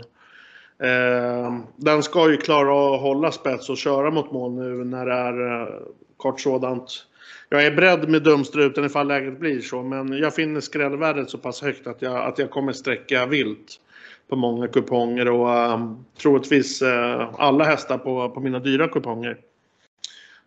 Eh, 0.82 1.58
den 1.76 2.02
ska 2.02 2.30
ju 2.30 2.36
klara 2.36 2.94
att 2.94 3.00
hålla 3.00 3.32
spets 3.32 3.70
och 3.70 3.76
köra 3.76 4.10
mot 4.10 4.32
mål 4.32 4.52
nu 4.52 4.84
när 4.84 5.06
det 5.06 5.12
är 5.12 5.62
eh, 5.62 5.68
kort 6.16 6.40
sådant. 6.40 7.06
Jag 7.48 7.66
är 7.66 7.70
beredd 7.76 8.08
med 8.08 8.22
dumstruten 8.22 8.84
ifall 8.84 9.08
läget 9.08 9.40
blir 9.40 9.60
så, 9.60 9.82
men 9.82 10.12
jag 10.12 10.34
finner 10.34 10.60
skrällvärdet 10.60 11.30
så 11.30 11.38
pass 11.38 11.62
högt 11.62 11.86
att 11.86 12.02
jag, 12.02 12.16
att 12.16 12.38
jag 12.38 12.50
kommer 12.50 12.72
sträcka 12.72 13.26
vilt 13.26 13.80
på 14.28 14.36
många 14.36 14.68
kuponger 14.68 15.28
och 15.28 15.48
uh, 15.48 15.92
troligtvis 16.22 16.82
uh, 16.82 17.34
alla 17.38 17.64
hästar 17.64 17.98
på, 17.98 18.30
på 18.30 18.40
mina 18.40 18.58
dyra 18.58 18.88
kuponger. 18.88 19.38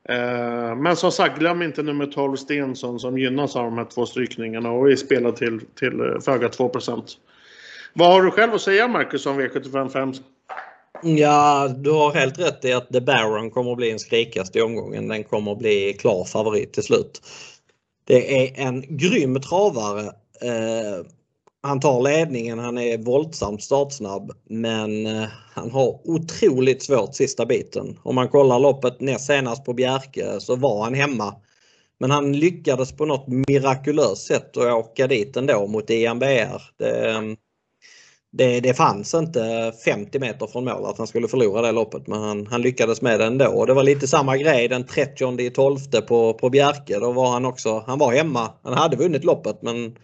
Eh, 0.09 0.75
men 0.75 0.95
som 0.95 1.11
sagt, 1.11 1.39
glöm 1.39 1.61
inte 1.61 1.83
nummer 1.83 2.05
12 2.05 2.35
Stensson 2.35 2.99
som 2.99 3.17
gynnas 3.17 3.55
av 3.55 3.63
de 3.63 3.77
här 3.77 3.85
två 3.85 4.05
strykningarna 4.05 4.71
och 4.71 4.91
är 4.91 4.95
spelad 4.95 5.35
till, 5.35 5.61
till 5.75 5.99
eh, 5.99 6.19
föga 6.25 6.49
2 6.49 6.71
vad 7.93 8.11
har 8.11 8.21
du 8.21 8.31
själv 8.31 8.53
att 8.53 8.61
säga 8.61 8.87
Marcus 8.87 9.25
om 9.25 9.41
V75 9.41 9.89
5? 9.89 10.13
Ja, 11.03 11.67
du 11.77 11.91
har 11.91 12.11
helt 12.11 12.39
rätt 12.39 12.65
i 12.65 12.73
att 12.73 12.93
The 12.93 13.01
Baron 13.01 13.51
kommer 13.51 13.71
att 13.71 13.77
bli 13.77 13.91
en 13.91 13.99
skrikast 13.99 14.55
i 14.55 14.61
omgången. 14.61 15.07
Den 15.07 15.23
kommer 15.23 15.51
att 15.51 15.59
bli 15.59 15.93
klar 15.93 16.25
favorit 16.25 16.73
till 16.73 16.83
slut. 16.83 17.21
Det 18.05 18.43
är 18.43 18.67
en 18.67 18.97
grym 18.97 19.41
travare. 19.41 20.05
Eh, 20.41 21.05
han 21.65 21.79
tar 21.79 22.01
ledningen, 22.01 22.59
han 22.59 22.77
är 22.77 22.97
våldsamt 22.97 23.63
startsnabb 23.63 24.31
men 24.49 25.05
eh, 25.05 25.27
han 25.53 25.71
har 25.71 25.99
otroligt 26.03 26.83
svårt 26.83 27.15
sista 27.15 27.45
biten. 27.45 27.99
Om 28.03 28.15
man 28.15 28.27
kollar 28.27 28.59
loppet 28.59 29.01
näst 29.01 29.25
senast 29.25 29.65
på 29.65 29.73
Bjerke 29.73 30.39
så 30.39 30.55
var 30.55 30.83
han 30.83 30.93
hemma. 30.93 31.35
Men 31.99 32.11
han 32.11 32.33
lyckades 32.33 32.91
på 32.91 33.05
något 33.05 33.27
mirakulöst 33.27 34.27
sätt 34.27 34.57
att 34.57 34.73
åka 34.73 35.07
dit 35.07 35.37
ändå 35.37 35.67
mot 35.67 35.89
IMBR. 35.89 36.61
Det, 36.77 37.11
ehm, 37.11 37.35
det, 38.31 38.59
det 38.59 38.73
fanns 38.73 39.13
inte 39.13 39.73
50 39.85 40.19
meter 40.19 40.47
från 40.47 40.65
mål 40.65 40.85
att 40.85 40.97
han 40.97 41.07
skulle 41.07 41.27
förlora 41.27 41.61
det 41.61 41.71
loppet 41.71 42.07
men 42.07 42.21
han, 42.21 42.47
han 42.47 42.61
lyckades 42.61 43.01
med 43.01 43.19
det 43.19 43.25
ändå. 43.25 43.47
Och 43.47 43.67
det 43.67 43.73
var 43.73 43.83
lite 43.83 44.07
samma 44.07 44.37
grej 44.37 44.67
den 44.67 44.85
30 44.85 45.49
12 45.49 45.77
på, 46.07 46.33
på 46.33 46.49
Bjerke. 46.49 46.99
Då 46.99 47.11
var 47.11 47.31
han 47.31 47.45
också, 47.45 47.83
han 47.87 47.99
var 47.99 48.13
hemma. 48.13 48.49
Han 48.63 48.73
hade 48.73 48.97
vunnit 48.97 49.23
loppet 49.23 49.61
men 49.61 49.95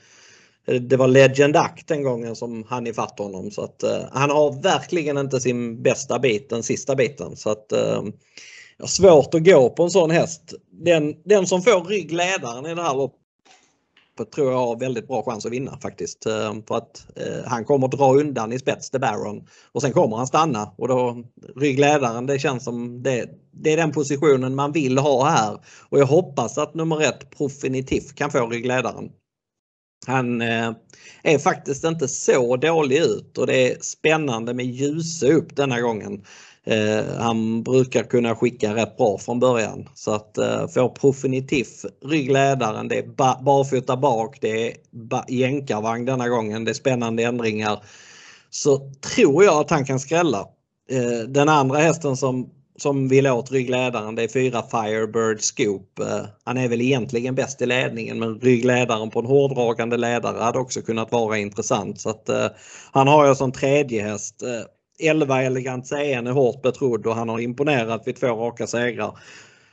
det 0.82 0.98
var 0.98 1.08
Legend 1.08 1.56
Act 1.56 1.88
den 1.88 2.04
gången 2.04 2.36
som 2.36 2.66
han 2.70 2.88
ifatt 2.88 3.20
honom 3.20 3.52
så 3.52 3.62
att 3.62 3.84
eh, 3.84 4.02
han 4.12 4.30
har 4.30 4.62
verkligen 4.62 5.18
inte 5.18 5.40
sin 5.40 5.84
bästa 5.84 6.20
bit 6.20 6.50
den 6.50 6.64
sista 6.64 6.96
biten 6.96 7.36
så 7.36 7.50
att 7.50 7.74
uh, 7.74 8.04
svårt 8.88 9.34
att 9.34 9.46
gå 9.46 9.70
på 9.70 9.84
en 9.84 9.92
sån 9.92 10.12
häst. 10.12 10.54
Den, 10.72 11.16
den 11.26 11.48
som 11.48 11.62
får 11.62 11.84
ryggledaren 11.84 12.66
i 12.66 12.76
det 12.76 12.82
här 12.82 12.96
loppet 12.96 14.32
tror 14.36 14.52
jag 14.52 14.58
har 14.58 14.80
väldigt 14.80 15.08
bra 15.08 15.24
chans 15.24 15.46
att 15.46 15.52
vinna 15.52 15.78
faktiskt. 15.82 16.26
Eh, 16.26 16.54
för 16.68 16.76
att 16.76 17.08
eh, 17.16 17.46
han 17.46 17.66
kommer 17.66 17.88
att 17.88 17.92
dra 17.92 18.16
undan 18.16 18.54
i 18.54 18.60
spets 18.60 18.90
The 18.90 19.00
Baron 19.00 19.48
och 19.72 19.82
sen 19.82 19.92
kommer 19.92 20.18
han 20.18 20.28
stanna 20.28 20.72
och 20.78 20.88
då 20.88 21.24
ryggledaren 21.56 22.26
det 22.26 22.40
känns 22.40 22.64
som 22.64 23.04
det, 23.04 23.30
det 23.52 23.74
är 23.74 23.78
den 23.78 23.92
positionen 23.92 24.56
man 24.56 24.72
vill 24.72 24.98
ha 24.98 25.30
här. 25.30 25.58
Och 25.90 26.00
jag 26.00 26.06
hoppas 26.06 26.58
att 26.58 26.74
nummer 26.74 27.02
ett 27.02 27.38
Profinitiv 27.38 28.02
kan 28.16 28.32
få 28.32 28.48
ryggledaren. 28.48 29.12
Han 30.08 30.42
eh, 30.42 30.72
är 31.24 31.38
faktiskt 31.38 31.84
inte 31.84 32.08
så 32.08 32.56
dålig 32.56 32.98
ut 32.98 33.38
och 33.38 33.48
det 33.48 33.72
är 33.72 33.78
spännande 33.82 34.54
med 34.54 34.66
ljus 34.66 35.24
upp 35.24 35.56
denna 35.56 35.82
gången. 35.82 36.24
Eh, 36.64 37.06
han 37.18 37.64
brukar 37.64 38.04
kunna 38.04 38.36
skicka 38.36 38.76
rätt 38.76 38.98
bra 38.98 39.18
från 39.18 39.40
början. 39.40 39.90
Så 39.94 40.12
att 40.12 40.38
eh, 40.38 40.68
få 40.68 40.90
Profinitif 40.90 41.86
ryggledaren, 42.06 42.88
det 42.88 42.98
är 42.98 43.44
barfota 43.44 43.98
bak, 43.98 44.38
det 44.42 44.68
är 44.68 44.76
jänkarvagn 45.28 46.06
denna 46.06 46.30
gången, 46.30 46.66
det 46.66 46.72
är 46.72 46.74
spännande 46.74 47.24
ändringar. 47.24 47.84
Så 48.50 48.92
tror 49.16 49.44
jag 49.44 49.60
att 49.62 49.70
han 49.70 49.86
kan 49.86 50.00
skrälla. 50.00 50.48
Den 51.28 51.50
andra 51.50 51.78
hästen 51.78 52.18
som, 52.18 52.50
som 52.82 53.08
vill 53.08 53.28
åt 53.28 53.52
ryggledaren 53.52 54.16
det 54.16 54.24
är 54.24 54.28
fyra 54.28 54.64
Firebird 54.72 55.42
Scoop. 55.42 56.00
Eh, 56.00 56.26
han 56.44 56.58
är 56.58 56.68
väl 56.68 56.82
egentligen 56.82 57.36
bäst 57.36 57.62
i 57.62 57.66
ledningen 57.66 58.20
men 58.20 58.40
ryggledaren 58.40 59.10
på 59.10 59.20
en 59.20 59.26
hårdragande 59.26 59.98
ledare 59.98 60.44
hade 60.44 60.60
också 60.60 60.82
kunnat 60.82 61.12
vara 61.12 61.38
intressant. 61.38 62.02
Så 62.02 62.10
att, 62.10 62.30
eh, 62.30 62.48
han 62.92 63.08
har 63.08 63.26
jag 63.26 63.38
som 63.38 63.52
tredje 63.52 64.04
häst. 64.04 64.44
Eh, 64.44 65.10
11 65.10 65.42
Elegant 65.42 65.88
CN 65.88 66.28
är 66.28 66.32
hårt 66.32 66.62
betrodd 66.62 67.08
och 67.08 67.16
han 67.16 67.30
har 67.30 67.40
imponerat 67.40 68.08
vid 68.08 68.16
två 68.16 68.28
raka 68.28 68.68
segrar. 68.68 69.20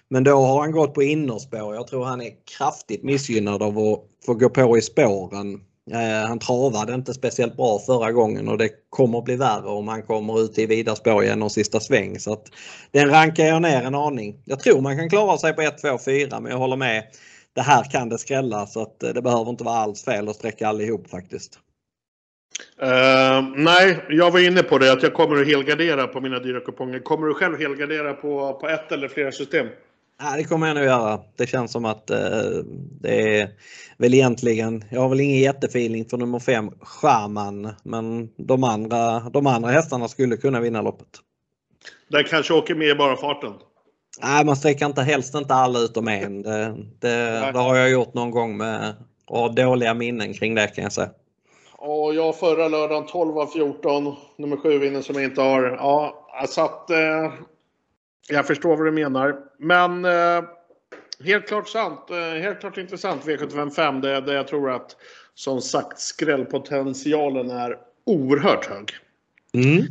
Men 0.09 0.25
då 0.25 0.37
har 0.37 0.61
han 0.61 0.73
gått 0.73 0.95
på 0.95 1.03
innerspår. 1.03 1.75
Jag 1.75 1.87
tror 1.87 2.05
han 2.05 2.23
är 2.23 2.31
kraftigt 2.59 3.03
missgynnad 3.03 3.63
av 3.63 3.79
att 3.79 4.01
få 4.27 4.35
gå 4.35 4.49
på 4.49 4.79
i 4.79 4.83
spåren. 4.83 5.61
Eh, 5.93 6.29
han 6.29 6.39
travade 6.39 6.95
inte 6.95 7.15
speciellt 7.15 7.57
bra 7.57 7.79
förra 7.79 8.13
gången 8.13 8.49
och 8.49 8.59
det 8.59 8.71
kommer 8.91 9.23
bli 9.23 9.37
värre 9.37 9.69
om 9.69 9.89
han 9.89 10.03
kommer 10.03 10.41
ut 10.41 10.59
i 10.59 10.67
vida 10.67 10.97
spår 10.97 11.25
genom 11.25 11.51
sista 11.51 11.81
sväng. 11.81 12.19
Så 12.19 12.33
att 12.33 12.47
den 12.91 13.11
rankar 13.11 13.45
jag 13.45 13.63
ner 13.63 13.83
en 13.83 13.95
aning. 13.95 14.43
Jag 14.45 14.61
tror 14.61 14.81
man 14.81 14.97
kan 14.97 15.11
klara 15.11 15.39
sig 15.39 15.53
på 15.53 15.63
1, 15.63 15.79
2, 15.79 15.99
4 16.05 16.41
men 16.41 16.53
jag 16.53 16.59
håller 16.59 16.77
med. 16.77 17.05
Det 17.53 17.63
här 17.63 17.85
kan 17.91 18.09
det 18.09 18.19
skrälla 18.19 18.67
så 18.67 18.83
att 18.83 19.03
eh, 19.03 19.11
det 19.11 19.23
behöver 19.23 19.51
inte 19.51 19.65
vara 19.65 19.77
alls 19.77 20.05
fel 20.05 20.29
att 20.29 20.37
sträcka 20.37 20.69
allihop 20.69 21.11
faktiskt. 21.11 21.59
Uh, 22.83 23.49
nej, 23.57 24.05
jag 24.09 24.31
var 24.31 24.47
inne 24.47 24.63
på 24.63 24.79
det 24.79 24.93
att 24.93 25.03
jag 25.03 25.15
kommer 25.15 25.41
att 25.41 25.47
helgardera 25.47 26.07
på 26.07 26.21
mina 26.21 26.39
dyra 26.39 26.61
kuponger. 26.61 26.99
Kommer 26.99 27.27
du 27.27 27.35
själv 27.35 27.59
helgardera 27.59 28.13
på, 28.13 28.59
på 28.61 28.69
ett 28.69 28.93
eller 28.93 29.09
flera 29.09 29.33
system? 29.33 29.67
Ja, 30.19 30.37
det 30.37 30.45
kommer 30.45 30.67
jag 30.67 30.77
nog 30.77 30.85
göra. 30.85 31.21
Det 31.37 31.47
känns 31.47 31.73
som 31.73 31.85
att 31.85 32.11
uh, 32.11 32.63
det 33.01 33.41
är 33.41 33.49
väl 33.99 34.15
egentligen, 34.15 34.85
jag 34.91 35.01
har 35.01 35.09
väl 35.09 35.21
ingen 35.21 35.39
jättefeeling 35.39 36.05
för 36.05 36.17
nummer 36.17 36.39
5, 36.39 36.71
Schaman, 36.81 37.75
men 37.83 38.29
de 38.37 38.65
andra, 38.65 39.21
de 39.21 39.47
andra 39.47 39.71
hästarna 39.71 40.09
skulle 40.09 40.37
kunna 40.37 40.61
vinna 40.61 40.83
loppet. 40.83 41.09
Den 42.09 42.25
kanske 42.25 42.55
åker 42.55 42.75
med 42.75 42.89
i 42.89 42.95
bara 42.95 43.17
farten? 43.17 43.53
Nej, 44.23 44.45
man 44.45 44.57
sträcker 44.57 44.87
inte 44.87 45.03
helst 45.03 45.35
inte 45.35 45.55
alla 45.55 45.79
utom 45.79 46.09
en. 46.09 46.43
Det, 46.43 46.77
det, 47.01 47.51
det 47.53 47.59
har 47.59 47.77
jag 47.77 47.91
gjort 47.91 48.15
någon 48.15 48.31
gång 48.31 48.57
med 48.57 48.95
och 49.27 49.39
har 49.39 49.49
dåliga 49.49 49.95
minnen 49.95 50.35
kring 50.35 50.55
det 50.55 50.67
kan 50.67 50.85
jag 50.85 50.93
säga. 50.93 51.11
Och 51.73 52.15
jag 52.15 52.39
förra 52.39 52.69
lördagen 52.69 53.07
12 53.07 53.39
av 53.39 53.47
14. 53.47 54.15
Nummer 54.39 54.57
7 54.57 54.79
vinner 54.79 55.03
som 55.03 55.15
jag 55.15 55.25
inte 55.25 55.41
har. 55.41 55.63
Ja, 55.63 56.27
så 56.49 56.61
att 56.61 56.91
eh, 56.91 57.33
jag 58.29 58.47
förstår 58.47 58.77
vad 58.77 58.87
du 58.87 58.93
menar. 58.93 59.37
Men 59.59 60.05
eh, 60.05 60.45
helt 61.25 61.49
klart 61.49 61.69
sant. 61.69 62.11
Eh, 62.11 62.43
helt 62.43 62.61
klart 62.61 62.79
intressant 62.79 63.25
V755. 63.25 64.01
Det, 64.01 64.21
det 64.21 64.33
jag 64.33 64.49
tror 64.49 64.71
att 64.71 64.97
som 65.35 65.61
sagt 65.61 65.99
skrällpotentialen 65.99 67.51
är 67.51 67.77
oerhört 68.07 68.67
hög. 68.67 68.97
Mm. 69.55 69.87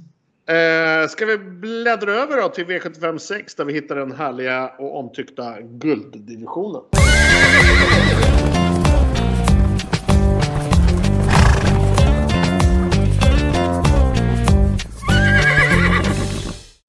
Eh, 0.47 1.07
ska 1.07 1.25
vi 1.25 1.37
bläddra 1.37 2.13
över 2.13 2.41
då 2.41 2.49
till 2.49 2.65
V75 2.65 3.17
6 3.17 3.55
där 3.55 3.65
vi 3.65 3.73
hittar 3.73 3.95
den 3.95 4.11
härliga 4.11 4.67
och 4.67 4.99
omtyckta 4.99 5.61
gulddivisionen. 5.61 6.81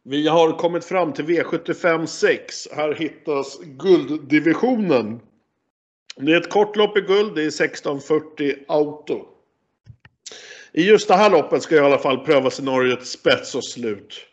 Vi 0.09 0.29
har 0.29 0.53
kommit 0.53 0.85
fram 0.85 1.13
till 1.13 1.25
V75 1.25 2.07
6. 2.07 2.69
Här 2.73 2.95
hittas 2.95 3.59
gulddivisionen. 3.61 5.21
Det 6.17 6.33
är 6.33 6.41
ett 6.41 6.51
kort 6.51 6.77
lopp 6.77 6.97
i 6.99 7.01
guld. 7.01 7.35
Det 7.35 7.43
är 7.43 7.47
1640 7.47 8.55
auto. 8.69 9.25
I 10.73 10.83
just 10.83 11.09
det 11.09 11.15
här 11.15 11.31
loppet 11.31 11.63
ska 11.63 11.75
i 11.75 11.79
alla 11.79 11.99
fall 11.99 12.25
pröva 12.25 12.51
scenariot 12.51 13.07
spets 13.07 13.55
och 13.55 13.65
slut. 13.65 14.27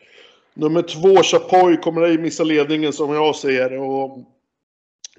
Nummer 0.54 0.82
två, 0.82 1.24
Chapoy, 1.24 1.78
kommer 1.78 2.02
ej 2.02 2.18
missa 2.18 2.44
ledningen 2.44 2.94
som 2.94 3.14
jag 3.14 3.36
ser 3.36 3.70
det. 3.70 3.80
Och 3.80 4.18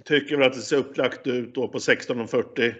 tycker 0.05 0.37
väl 0.37 0.47
att 0.47 0.55
det 0.55 0.61
ser 0.61 0.77
upplagt 0.77 1.27
ut 1.27 1.55
då 1.55 1.69
på 1.69 1.79
16.40. 1.79 2.75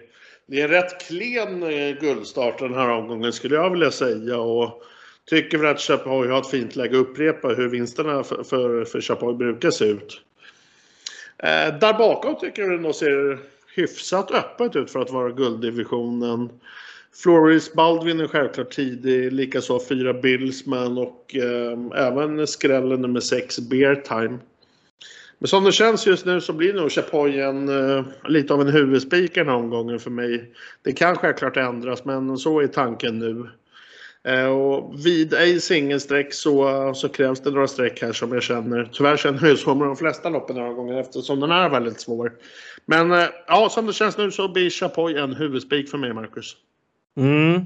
Det 0.47 0.61
är 0.61 0.63
en 0.63 0.69
rätt 0.69 1.07
klen 1.07 1.63
eh, 1.63 1.99
guldstart 1.99 2.59
den 2.59 2.73
här 2.73 2.89
omgången 2.89 3.33
skulle 3.33 3.55
jag 3.55 3.69
vilja 3.69 3.91
säga. 3.91 4.39
Och 4.39 4.81
Tycker 5.29 5.57
väl 5.57 5.71
att 5.71 5.81
Chapoy 5.81 6.27
har 6.27 6.39
ett 6.39 6.49
fint 6.49 6.75
läge 6.75 6.99
att 6.99 7.07
upprepa 7.07 7.47
hur 7.47 7.69
vinsterna 7.69 8.23
för, 8.23 8.43
för, 8.43 8.85
för 8.85 9.01
Chapoy 9.01 9.33
brukar 9.33 9.71
se 9.71 9.85
ut. 9.85 10.21
Eh, 11.37 11.79
där 11.79 11.97
bakom 11.97 12.35
tycker 12.39 12.61
jag 12.61 12.83
det 12.83 12.93
ser 12.93 13.39
hyfsat 13.75 14.31
öppet 14.31 14.75
ut 14.75 14.91
för 14.91 14.99
att 14.99 15.11
vara 15.11 15.29
gulddivisionen. 15.29 16.49
Floris 17.23 17.73
Baldwin 17.73 18.19
är 18.19 18.27
självklart 18.27 18.71
tidig, 18.71 19.33
likaså 19.33 19.79
fyra 19.89 20.13
Billsman 20.13 20.97
och 20.97 21.35
eh, 21.35 22.07
även 22.07 22.47
skrällen 22.47 23.01
nummer 23.01 23.19
6 23.19 23.59
Bear 23.59 23.95
Time. 23.95 24.37
Men 25.39 25.47
som 25.47 25.63
det 25.63 25.71
känns 25.71 26.07
just 26.07 26.25
nu 26.25 26.41
så 26.41 26.53
blir 26.53 26.73
nog 26.73 26.91
Chapoy 26.91 27.39
en, 27.39 27.69
eh, 27.69 28.05
lite 28.27 28.53
av 28.53 28.61
en 28.61 28.67
huvudspik 28.67 29.35
den 29.35 29.47
här 29.47 29.55
omgången 29.55 29.99
för 29.99 30.11
mig. 30.11 30.51
Det 30.83 30.91
kan 30.93 31.15
självklart 31.15 31.57
ändras 31.57 32.05
men 32.05 32.37
så 32.37 32.59
är 32.59 32.67
tanken 32.67 33.19
nu. 33.19 33.49
Eh, 34.25 34.45
och 34.45 35.05
vid 35.05 35.33
ej 35.33 35.61
singelsträck 35.61 36.33
så, 36.33 36.91
så 36.95 37.09
krävs 37.09 37.41
det 37.41 37.51
några 37.51 37.67
streck 37.67 38.01
här 38.01 38.13
som 38.13 38.33
jag 38.33 38.43
känner. 38.43 38.89
Tyvärr 38.93 39.17
känner 39.17 39.47
jag 39.47 39.59
så 39.59 39.75
med 39.75 39.87
de 39.87 39.95
flesta 39.95 40.29
loppen 40.29 40.55
några 40.55 40.73
gånger 40.73 40.99
eftersom 40.99 41.39
den 41.39 41.51
är 41.51 41.69
väldigt 41.69 42.01
svår. 42.01 42.33
Men 42.85 43.11
eh, 43.11 43.25
ja, 43.47 43.69
som 43.69 43.85
det 43.85 43.93
känns 43.93 44.17
nu 44.17 44.31
så 44.31 44.47
blir 44.47 44.69
Chapoy 44.69 45.17
en 45.17 45.35
huvudspik 45.35 45.89
för 45.89 45.97
mig, 45.97 46.13
Marcus. 46.13 46.55
Mm. 47.17 47.61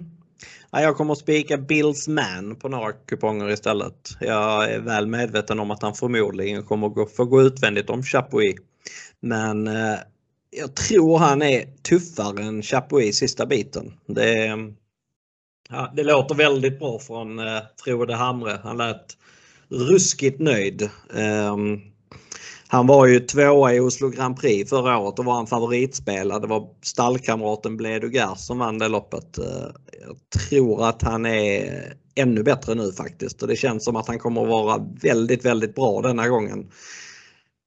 Ja, 0.72 0.82
jag 0.82 0.98
kommer 0.98 1.14
att 1.14 1.20
spika 1.20 1.58
Bills 1.58 2.08
Man 2.08 2.56
på 2.56 2.70
några 2.70 2.92
kuponger 2.92 3.50
istället. 3.50 4.10
Jag 4.20 4.72
är 4.72 4.80
väl 4.80 5.08
medveten 5.08 5.60
om 5.60 5.72
att 5.72 5.82
han 5.82 5.94
förmodligen 5.94 6.64
kommer 6.64 7.02
att 7.02 7.16
få 7.16 7.26
gå 7.26 7.42
utvändigt 7.42 7.90
om 7.90 8.04
Chapuis. 8.04 8.56
Men 9.20 9.68
eh, 9.68 10.00
jag 10.52 10.76
tror 10.76 11.18
han 11.18 11.42
är 11.42 11.66
tuffare 11.84 12.44
än 12.44 12.62
Chapuis 12.62 13.18
sista 13.18 13.46
biten. 13.46 13.94
Det, 14.06 14.58
Ja, 15.72 15.92
det 15.96 16.04
låter 16.04 16.36
väldigt 16.36 16.80
bra 16.80 17.00
från 17.00 17.40
eh, 17.40 17.62
Frode 17.84 18.16
Hamre. 18.16 18.60
Han 18.64 18.78
lät 18.78 19.18
ruskigt 19.70 20.40
nöjd. 20.40 20.90
Um, 21.10 21.82
han 22.68 22.88
var 22.88 23.06
ju 23.06 23.20
tvåa 23.20 23.74
i 23.74 23.80
Oslo 23.80 24.10
Grand 24.10 24.40
Prix 24.40 24.70
förra 24.70 24.98
året 24.98 25.20
och 25.20 25.26
var 25.26 25.40
en 25.40 25.48
favoritspelare. 25.48 26.40
Det 26.40 26.48
var 26.48 26.70
stallkamraten 26.82 27.78
Bledugar 27.78 28.36
som 28.36 28.60
vann 28.60 28.78
det 28.78 28.88
loppet. 28.88 29.40
Uh, 29.40 29.46
jag 30.08 30.18
tror 30.48 30.90
att 30.90 31.02
han 31.02 31.26
är 31.26 31.94
ännu 32.16 32.44
bättre 32.44 32.76
nu 32.76 32.92
faktiskt 32.92 33.42
och 33.42 33.48
det 33.48 33.56
känns 33.56 33.86
som 33.86 33.96
att 33.96 34.08
han 34.08 34.20
kommer 34.20 34.42
att 34.42 34.50
vara 34.50 34.86
väldigt, 35.02 35.46
väldigt 35.46 35.76
bra 35.76 36.02
denna 36.02 36.28
gången. 36.28 36.72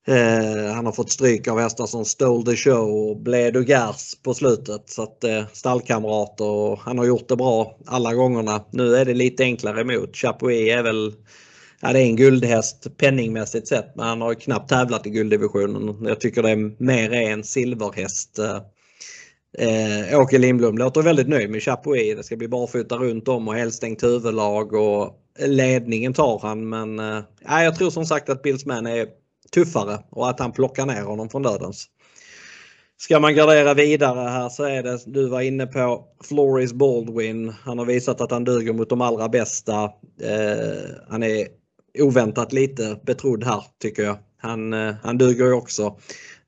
Eh, 0.07 0.73
han 0.73 0.85
har 0.85 0.91
fått 0.91 1.11
stryk 1.11 1.47
av 1.47 1.59
hästar 1.59 1.85
som 1.85 2.05
Stole 2.05 2.51
the 2.51 2.55
Show 2.55 2.89
och 2.89 3.17
Bled 3.17 3.57
och 3.57 3.63
Gers 3.63 4.15
på 4.23 4.33
slutet. 4.33 4.89
Så 4.89 5.03
att 5.03 5.23
eh, 5.23 5.43
stallkamrater 5.53 6.45
och 6.45 6.79
han 6.79 6.97
har 6.97 7.05
gjort 7.05 7.27
det 7.27 7.35
bra 7.35 7.77
alla 7.85 8.13
gångerna. 8.13 8.65
Nu 8.71 8.95
är 8.95 9.05
det 9.05 9.13
lite 9.13 9.43
enklare 9.43 9.81
emot. 9.81 10.15
Chapuis 10.15 10.69
är 10.69 10.83
väl 10.83 11.13
Ja, 11.85 11.93
det 11.93 11.99
är 11.99 12.05
en 12.05 12.15
guldhäst 12.15 12.97
penningmässigt 12.97 13.67
sett 13.67 13.95
men 13.95 14.05
han 14.05 14.21
har 14.21 14.33
knappt 14.33 14.69
tävlat 14.69 15.07
i 15.07 15.09
gulddivisionen. 15.09 16.05
Jag 16.05 16.19
tycker 16.19 16.43
det 16.43 16.49
är 16.49 16.83
mer 16.83 17.13
är 17.13 17.31
en 17.31 17.43
silverhäst. 17.43 18.39
Eh, 18.39 18.59
eh, 19.57 20.19
Åke 20.19 20.37
Lindblom 20.37 20.77
låter 20.77 21.01
väldigt 21.01 21.27
nöjd 21.27 21.49
med 21.49 21.63
Chapuis. 21.63 22.17
Det 22.17 22.23
ska 22.23 22.35
bli 22.35 22.47
barfota 22.47 22.95
runt 22.95 23.27
om 23.27 23.47
och 23.47 23.55
helstängt 23.55 24.03
huvudlag 24.03 24.73
och 24.73 25.19
ledningen 25.39 26.13
tar 26.13 26.39
han 26.41 26.69
men 26.69 26.99
eh, 26.99 27.23
jag 27.47 27.75
tror 27.75 27.89
som 27.89 28.05
sagt 28.05 28.29
att 28.29 28.41
Billsman 28.41 28.87
är 28.87 29.07
tuffare 29.53 29.99
och 30.09 30.29
att 30.29 30.39
han 30.39 30.51
plockar 30.51 30.85
ner 30.85 31.03
honom 31.03 31.29
från 31.29 31.43
dödens. 31.43 31.87
Ska 32.97 33.19
man 33.19 33.35
gardera 33.35 33.73
vidare 33.73 34.29
här 34.29 34.49
så 34.49 34.63
är 34.63 34.83
det, 34.83 34.99
du 35.05 35.29
var 35.29 35.41
inne 35.41 35.67
på 35.67 36.05
Floris 36.23 36.73
Baldwin. 36.73 37.53
Han 37.63 37.79
har 37.79 37.85
visat 37.85 38.21
att 38.21 38.31
han 38.31 38.43
duger 38.43 38.73
mot 38.73 38.89
de 38.89 39.01
allra 39.01 39.29
bästa. 39.29 39.83
Eh, 40.21 40.89
han 41.09 41.23
är 41.23 41.47
oväntat 41.99 42.53
lite 42.53 42.99
betrodd 43.05 43.43
här 43.43 43.63
tycker 43.81 44.03
jag. 44.03 44.17
Han, 44.37 44.73
eh, 44.73 44.95
han 45.03 45.17
duger 45.17 45.45
ju 45.45 45.53
också. 45.53 45.97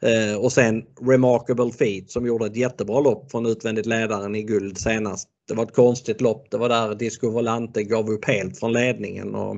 Eh, 0.01 0.37
och 0.37 0.51
sen 0.51 0.83
Remarkable 1.01 1.71
Feet 1.71 2.11
som 2.11 2.25
gjorde 2.25 2.45
ett 2.45 2.55
jättebra 2.55 2.99
lopp 2.99 3.31
från 3.31 3.45
utvändigt 3.45 3.85
ledaren 3.85 4.35
i 4.35 4.43
guld 4.43 4.77
senast. 4.77 5.29
Det 5.47 5.53
var 5.53 5.63
ett 5.63 5.75
konstigt 5.75 6.21
lopp. 6.21 6.47
Det 6.51 6.57
var 6.57 6.69
där 6.69 6.95
Disco 6.95 7.29
Volante 7.29 7.83
gav 7.83 8.09
upp 8.09 8.25
helt 8.25 8.59
från 8.59 8.73
ledningen. 8.73 9.35
Och 9.35 9.57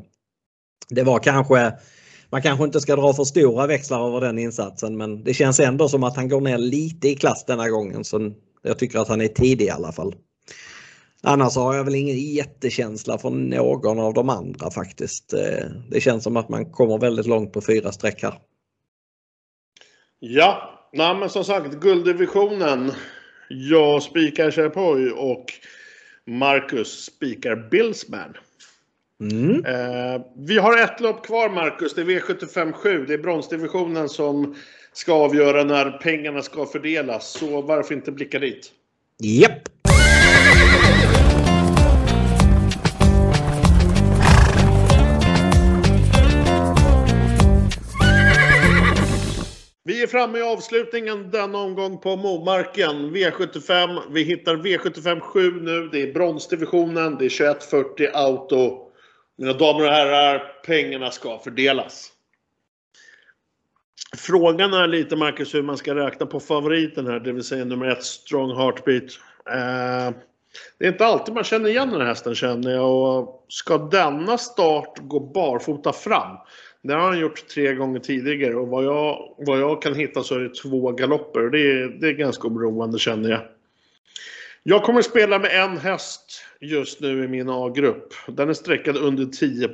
det 0.90 1.04
var 1.04 1.20
kanske 1.20 1.74
man 2.30 2.42
kanske 2.42 2.66
inte 2.66 2.80
ska 2.80 2.96
dra 2.96 3.14
för 3.14 3.24
stora 3.24 3.68
växlar 3.68 4.08
över 4.08 4.22
den 4.22 4.40
insatsen 4.40 4.98
men 4.98 5.24
det 5.24 5.34
känns 5.34 5.60
ändå 5.60 5.90
som 5.90 6.04
att 6.04 6.16
han 6.16 6.30
går 6.30 6.42
ner 6.42 6.58
lite 6.58 7.08
i 7.08 7.16
klass 7.16 7.46
denna 7.46 7.70
gången. 7.70 8.04
Så 8.04 8.32
jag 8.62 8.80
tycker 8.80 9.00
att 9.00 9.08
han 9.08 9.22
är 9.22 9.28
tidig 9.28 9.66
i 9.66 9.70
alla 9.70 9.92
fall. 9.92 10.16
Annars 11.24 11.56
har 11.56 11.76
jag 11.76 11.84
väl 11.84 11.96
ingen 11.96 12.18
jättekänsla 12.18 13.18
för 13.18 13.30
någon 13.30 14.00
av 14.00 14.14
de 14.14 14.30
andra 14.30 14.72
faktiskt. 14.72 15.34
Eh, 15.34 15.66
det 15.90 16.02
känns 16.02 16.24
som 16.24 16.38
att 16.38 16.50
man 16.50 16.72
kommer 16.72 16.98
väldigt 16.98 17.28
långt 17.28 17.54
på 17.54 17.62
fyra 17.62 17.92
streck 17.92 18.24
här. 18.24 18.34
Ja, 20.20 20.78
Nej, 20.94 21.16
men 21.16 21.30
som 21.30 21.44
sagt 21.44 21.74
gulddivisionen. 21.74 22.92
Jag 23.50 24.04
spikar 24.04 24.52
Sherpoy 24.52 25.12
och 25.12 25.46
Marcus 26.26 27.06
spikar 27.06 27.70
Billsman. 27.72 28.34
Mm. 29.22 29.66
Eh, 29.66 30.22
vi 30.36 30.58
har 30.58 30.78
ett 30.78 31.00
lopp 31.00 31.26
kvar 31.26 31.50
Marcus, 31.50 31.94
det 31.94 32.02
är 32.02 32.06
V75 32.06 32.72
7. 32.72 33.06
Det 33.06 33.14
är 33.14 33.18
bronsdivisionen 33.18 34.10
som 34.10 34.56
ska 34.94 35.14
avgöra 35.14 35.64
när 35.64 35.92
pengarna 35.92 36.42
ska 36.42 36.66
fördelas. 36.66 37.32
Så 37.32 37.62
varför 37.62 37.96
inte 37.96 38.12
blicka 38.12 38.40
dit? 38.40 38.72
Japp! 39.24 39.52
Yep. 39.52 39.68
Vi 49.84 50.04
är 50.04 50.08
framme 50.08 50.40
i 50.40 50.42
avslutningen 50.42 51.32
denna 51.32 51.58
omgång 51.58 51.98
på 51.98 52.16
Momarken. 52.16 53.16
V75. 53.16 54.00
Vi 54.12 54.24
hittar 54.24 54.56
V75 54.56 55.20
7 55.20 55.62
nu. 55.62 55.90
Det 55.92 56.02
är 56.02 56.14
bronsdivisionen. 56.14 57.18
Det 57.20 57.26
är 57.26 57.30
2140 57.30 58.08
auto. 58.14 58.87
Mina 59.38 59.54
damer 59.54 59.84
och 59.84 59.92
herrar, 59.92 60.54
pengarna 60.66 61.12
ska 61.12 61.40
fördelas. 61.40 62.12
Frågan 64.18 64.74
är 64.74 64.88
lite 64.88 65.16
Marcus 65.16 65.54
hur 65.54 65.62
man 65.62 65.78
ska 65.78 65.96
räkna 65.96 66.26
på 66.26 66.40
favoriten 66.40 67.08
här, 67.08 67.20
det 67.20 67.34
vill 67.34 67.44
säga 67.44 67.66
nummer 67.66 67.88
ett 67.88 68.04
Strong 68.04 68.58
Heartbeat. 68.58 69.04
Eh, 69.50 70.16
det 70.78 70.86
är 70.86 70.92
inte 70.92 71.06
alltid 71.06 71.34
man 71.36 71.44
känner 71.44 71.70
igen 71.70 71.90
den 71.90 72.02
här 72.02 72.08
hästen 72.08 72.36
känner 72.36 72.72
jag 72.72 72.92
och 72.92 73.46
ska 73.48 73.78
denna 73.78 74.38
start 74.38 74.98
gå 75.02 75.20
barfota 75.20 75.94
fram? 75.94 76.38
Det 76.82 76.94
har 76.94 77.02
han 77.02 77.20
gjort 77.20 77.48
tre 77.48 77.74
gånger 77.74 78.00
tidigare 78.00 78.56
och 78.56 78.68
vad 78.68 78.84
jag, 78.84 79.36
vad 79.38 79.60
jag 79.60 79.82
kan 79.82 79.96
hitta 79.96 80.24
så 80.24 80.36
är 80.36 80.40
det 80.40 80.56
två 80.56 80.92
galopper. 80.92 81.42
Det 81.42 81.60
är, 81.60 81.88
det 81.88 82.08
är 82.08 82.14
ganska 82.14 82.48
oroande 82.48 83.00
känner 83.00 83.30
jag. 83.30 83.42
Jag 84.64 84.84
kommer 84.84 85.02
spela 85.02 85.40
med 85.40 85.52
en 85.64 85.78
häst 85.78 86.47
just 86.62 87.02
nu 87.02 87.24
i 87.24 87.28
min 87.28 87.50
A-grupp. 87.50 88.14
Den 88.28 88.50
är 88.50 88.54
sträckad 88.54 88.98
under 88.98 89.26
10 89.26 89.70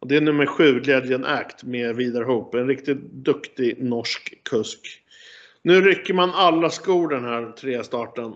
och 0.00 0.08
Det 0.08 0.16
är 0.16 0.20
nummer 0.20 0.46
7, 0.46 0.80
Legend 0.80 1.24
Act 1.24 1.64
med 1.64 1.96
Vidar 1.96 2.22
Hope. 2.22 2.60
En 2.60 2.68
riktigt 2.68 3.00
duktig 3.00 3.82
norsk 3.82 4.44
kusk. 4.44 5.02
Nu 5.62 5.80
rycker 5.80 6.14
man 6.14 6.30
alla 6.30 6.70
skor 6.70 7.08
den 7.08 7.24
här 7.24 7.52
tre 7.52 7.84
starten. 7.84 8.34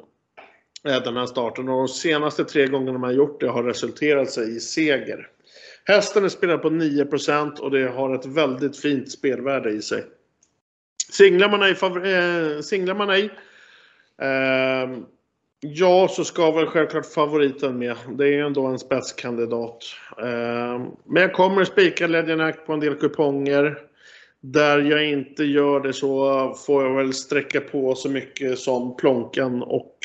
Äh, 0.85 1.03
den 1.03 1.17
här 1.17 1.27
starten 1.27 1.69
och 1.69 1.79
de 1.79 1.89
senaste 1.89 2.45
tre 2.45 2.67
gångerna 2.67 2.99
man 2.99 3.15
gjort 3.15 3.41
det 3.41 3.49
har 3.49 3.63
resulterat 3.63 4.31
sig 4.31 4.57
i 4.57 4.61
seger. 4.61 5.29
Hästen 5.85 6.25
är 6.25 6.29
spelad 6.29 6.63
på 6.63 6.71
9% 6.71 7.59
och 7.59 7.71
det 7.71 7.89
har 7.89 8.15
ett 8.15 8.27
väldigt 8.27 8.81
fint 8.81 9.11
spelvärde 9.11 9.71
i 9.71 9.83
sig. 9.83 10.05
Singlar 11.11 11.51
man 11.51 11.63
ej, 11.63 11.71
äh, 12.15 12.61
singlar 12.61 12.95
man 12.95 13.11
ej 13.11 13.25
eh, 14.19 14.99
Ja, 15.61 16.09
så 16.11 16.25
ska 16.25 16.51
väl 16.51 16.67
självklart 16.67 17.07
favoriten 17.07 17.79
med. 17.79 17.97
Det 18.19 18.25
är 18.25 18.29
ju 18.29 18.47
ändå 18.47 18.67
en 18.67 18.79
spetskandidat. 18.79 19.85
Eh, 20.19 20.87
men 21.05 21.23
jag 21.23 21.33
kommer 21.33 21.65
spika 21.65 22.45
Act 22.45 22.67
på 22.67 22.73
en 22.73 22.81
del 22.81 22.95
kuponger. 22.95 23.79
Där 24.41 24.79
jag 24.79 25.09
inte 25.09 25.45
gör 25.45 25.81
det 25.81 25.93
så 25.93 26.55
får 26.67 26.85
jag 26.85 26.97
väl 26.97 27.13
sträcka 27.13 27.61
på 27.61 27.95
så 27.95 28.09
mycket 28.09 28.59
som 28.59 28.97
plånkan 28.97 29.63
och 29.63 29.99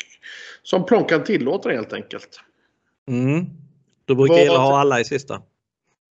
som 0.62 0.86
plånkan 0.86 1.24
tillåter 1.24 1.70
helt 1.70 1.92
enkelt. 1.92 2.40
Mm. 3.08 3.46
Du 4.04 4.14
brukar 4.14 4.34
Vad... 4.34 4.42
gilla 4.42 4.54
att 4.54 4.60
ha 4.60 4.80
alla 4.80 5.00
i 5.00 5.04
sista. 5.04 5.42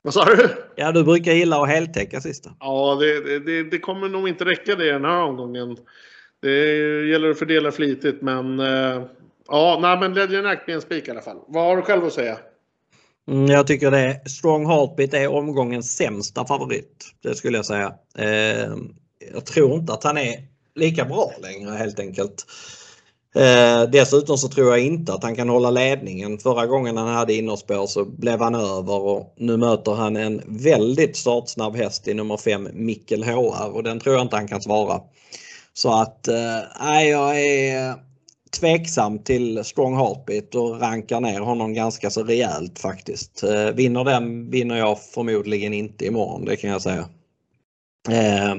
Vad 0.02 0.14
sa 0.14 0.26
du? 0.26 0.50
Ja, 0.76 0.92
du 0.92 1.04
brukar 1.04 1.32
gilla 1.32 1.62
att 1.62 1.70
heltäcka 1.70 2.22
sista. 2.22 2.50
Ja, 2.60 2.98
det, 3.00 3.40
det, 3.40 3.64
det, 3.64 3.80
kommer 3.80 4.10
nog 4.10 4.28
inte 4.28 4.46
räcka 4.46 4.76
det 4.76 4.92
den 4.92 5.06
här 5.06 5.22
omgången. 5.22 5.78
Det 6.42 6.66
gäller 7.08 7.30
att 7.30 7.40
fördela 7.40 7.72
flitigt, 7.72 8.22
men 8.22 8.60
eh, 8.60 9.04
Ja, 9.50 9.80
nej, 9.82 10.00
men 10.00 10.14
Legend 10.14 10.48
Act 10.48 10.66
blir 10.66 10.76
en 10.76 10.82
spik 10.82 11.08
i 11.08 11.12
alla 11.12 11.22
fall. 11.22 11.38
Vad 11.48 11.64
har 11.64 11.76
du 11.78 11.82
själv 11.82 12.06
att 12.06 12.14
säga? 12.14 12.38
Mm, 13.30 13.46
jag 13.46 13.68
tycker 13.68 13.92
det. 13.92 14.30
Strong 14.30 14.66
Heartbeat 14.66 15.14
är 15.14 15.28
omgångens 15.28 15.96
sämsta 15.96 16.46
favorit. 16.46 17.06
Det 17.24 17.36
skulle 17.36 17.58
jag 17.58 17.66
säga. 17.66 17.94
Eh, 18.18 18.70
jag 19.34 19.46
tror 19.46 19.74
inte 19.74 19.94
att 19.94 20.04
han 20.04 20.18
är 20.18 20.36
lika 20.76 21.06
bra 21.06 21.32
längre 21.42 21.72
helt 21.72 22.00
enkelt. 22.00 22.46
Eh, 23.36 23.90
dessutom 23.92 24.38
så 24.38 24.48
tror 24.48 24.70
jag 24.70 24.80
inte 24.80 25.14
att 25.14 25.24
han 25.24 25.36
kan 25.36 25.50
hålla 25.50 25.72
ledningen. 25.72 26.38
Förra 26.38 26.66
gången 26.66 26.98
han 26.98 27.08
hade 27.08 27.34
innerspår 27.34 27.88
så 27.88 28.06
blev 28.06 28.42
han 28.42 28.56
över 28.56 29.02
och 29.02 29.34
nu 29.38 29.58
möter 29.58 29.92
han 29.92 30.16
en 30.16 30.42
väldigt 30.46 31.18
startsnabb 31.18 31.76
häst 31.76 32.08
i 32.08 32.14
nummer 32.14 32.38
5 32.38 32.70
Mikkel 32.74 33.24
HR 33.24 33.76
och 33.76 33.84
den 33.84 34.00
tror 34.00 34.16
jag 34.16 34.22
inte 34.22 34.36
han 34.36 34.48
kan 34.48 34.62
svara. 34.62 35.02
Så 35.74 36.02
att, 36.02 36.28
eh, 36.28 37.08
jag 37.10 37.42
är 37.42 38.09
tveksam 38.52 39.20
till 39.20 39.64
Strong 39.64 39.96
Heartbeat 39.96 40.56
och 40.56 40.82
rankar 40.82 41.22
ner 41.22 41.40
honom 41.40 41.74
ganska 41.74 42.10
så 42.10 42.24
rejält 42.24 42.80
faktiskt. 42.80 43.44
Eh, 43.44 43.66
vinner 43.66 44.04
den 44.04 44.52
vinner 44.52 44.76
jag 44.76 45.02
förmodligen 45.02 45.74
inte 45.74 46.06
imorgon, 46.06 46.46
det 46.46 46.56
kan 46.56 46.70
jag 46.70 46.82
säga. 46.82 47.10
Eh, 48.10 48.56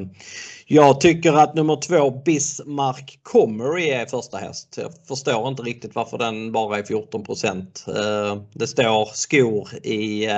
jag 0.66 1.00
tycker 1.00 1.32
att 1.32 1.54
nummer 1.54 1.76
två 1.76 2.10
Bismarck 2.10 3.18
Comery 3.22 3.90
är 3.90 4.06
första 4.06 4.36
häst. 4.36 4.78
Jag 4.82 4.92
förstår 5.08 5.48
inte 5.48 5.62
riktigt 5.62 5.94
varför 5.94 6.18
den 6.18 6.52
bara 6.52 6.78
är 6.78 6.82
14 6.82 7.24
eh, 7.30 8.42
Det 8.52 8.66
står 8.66 9.14
skor 9.14 9.68
i 9.86 10.28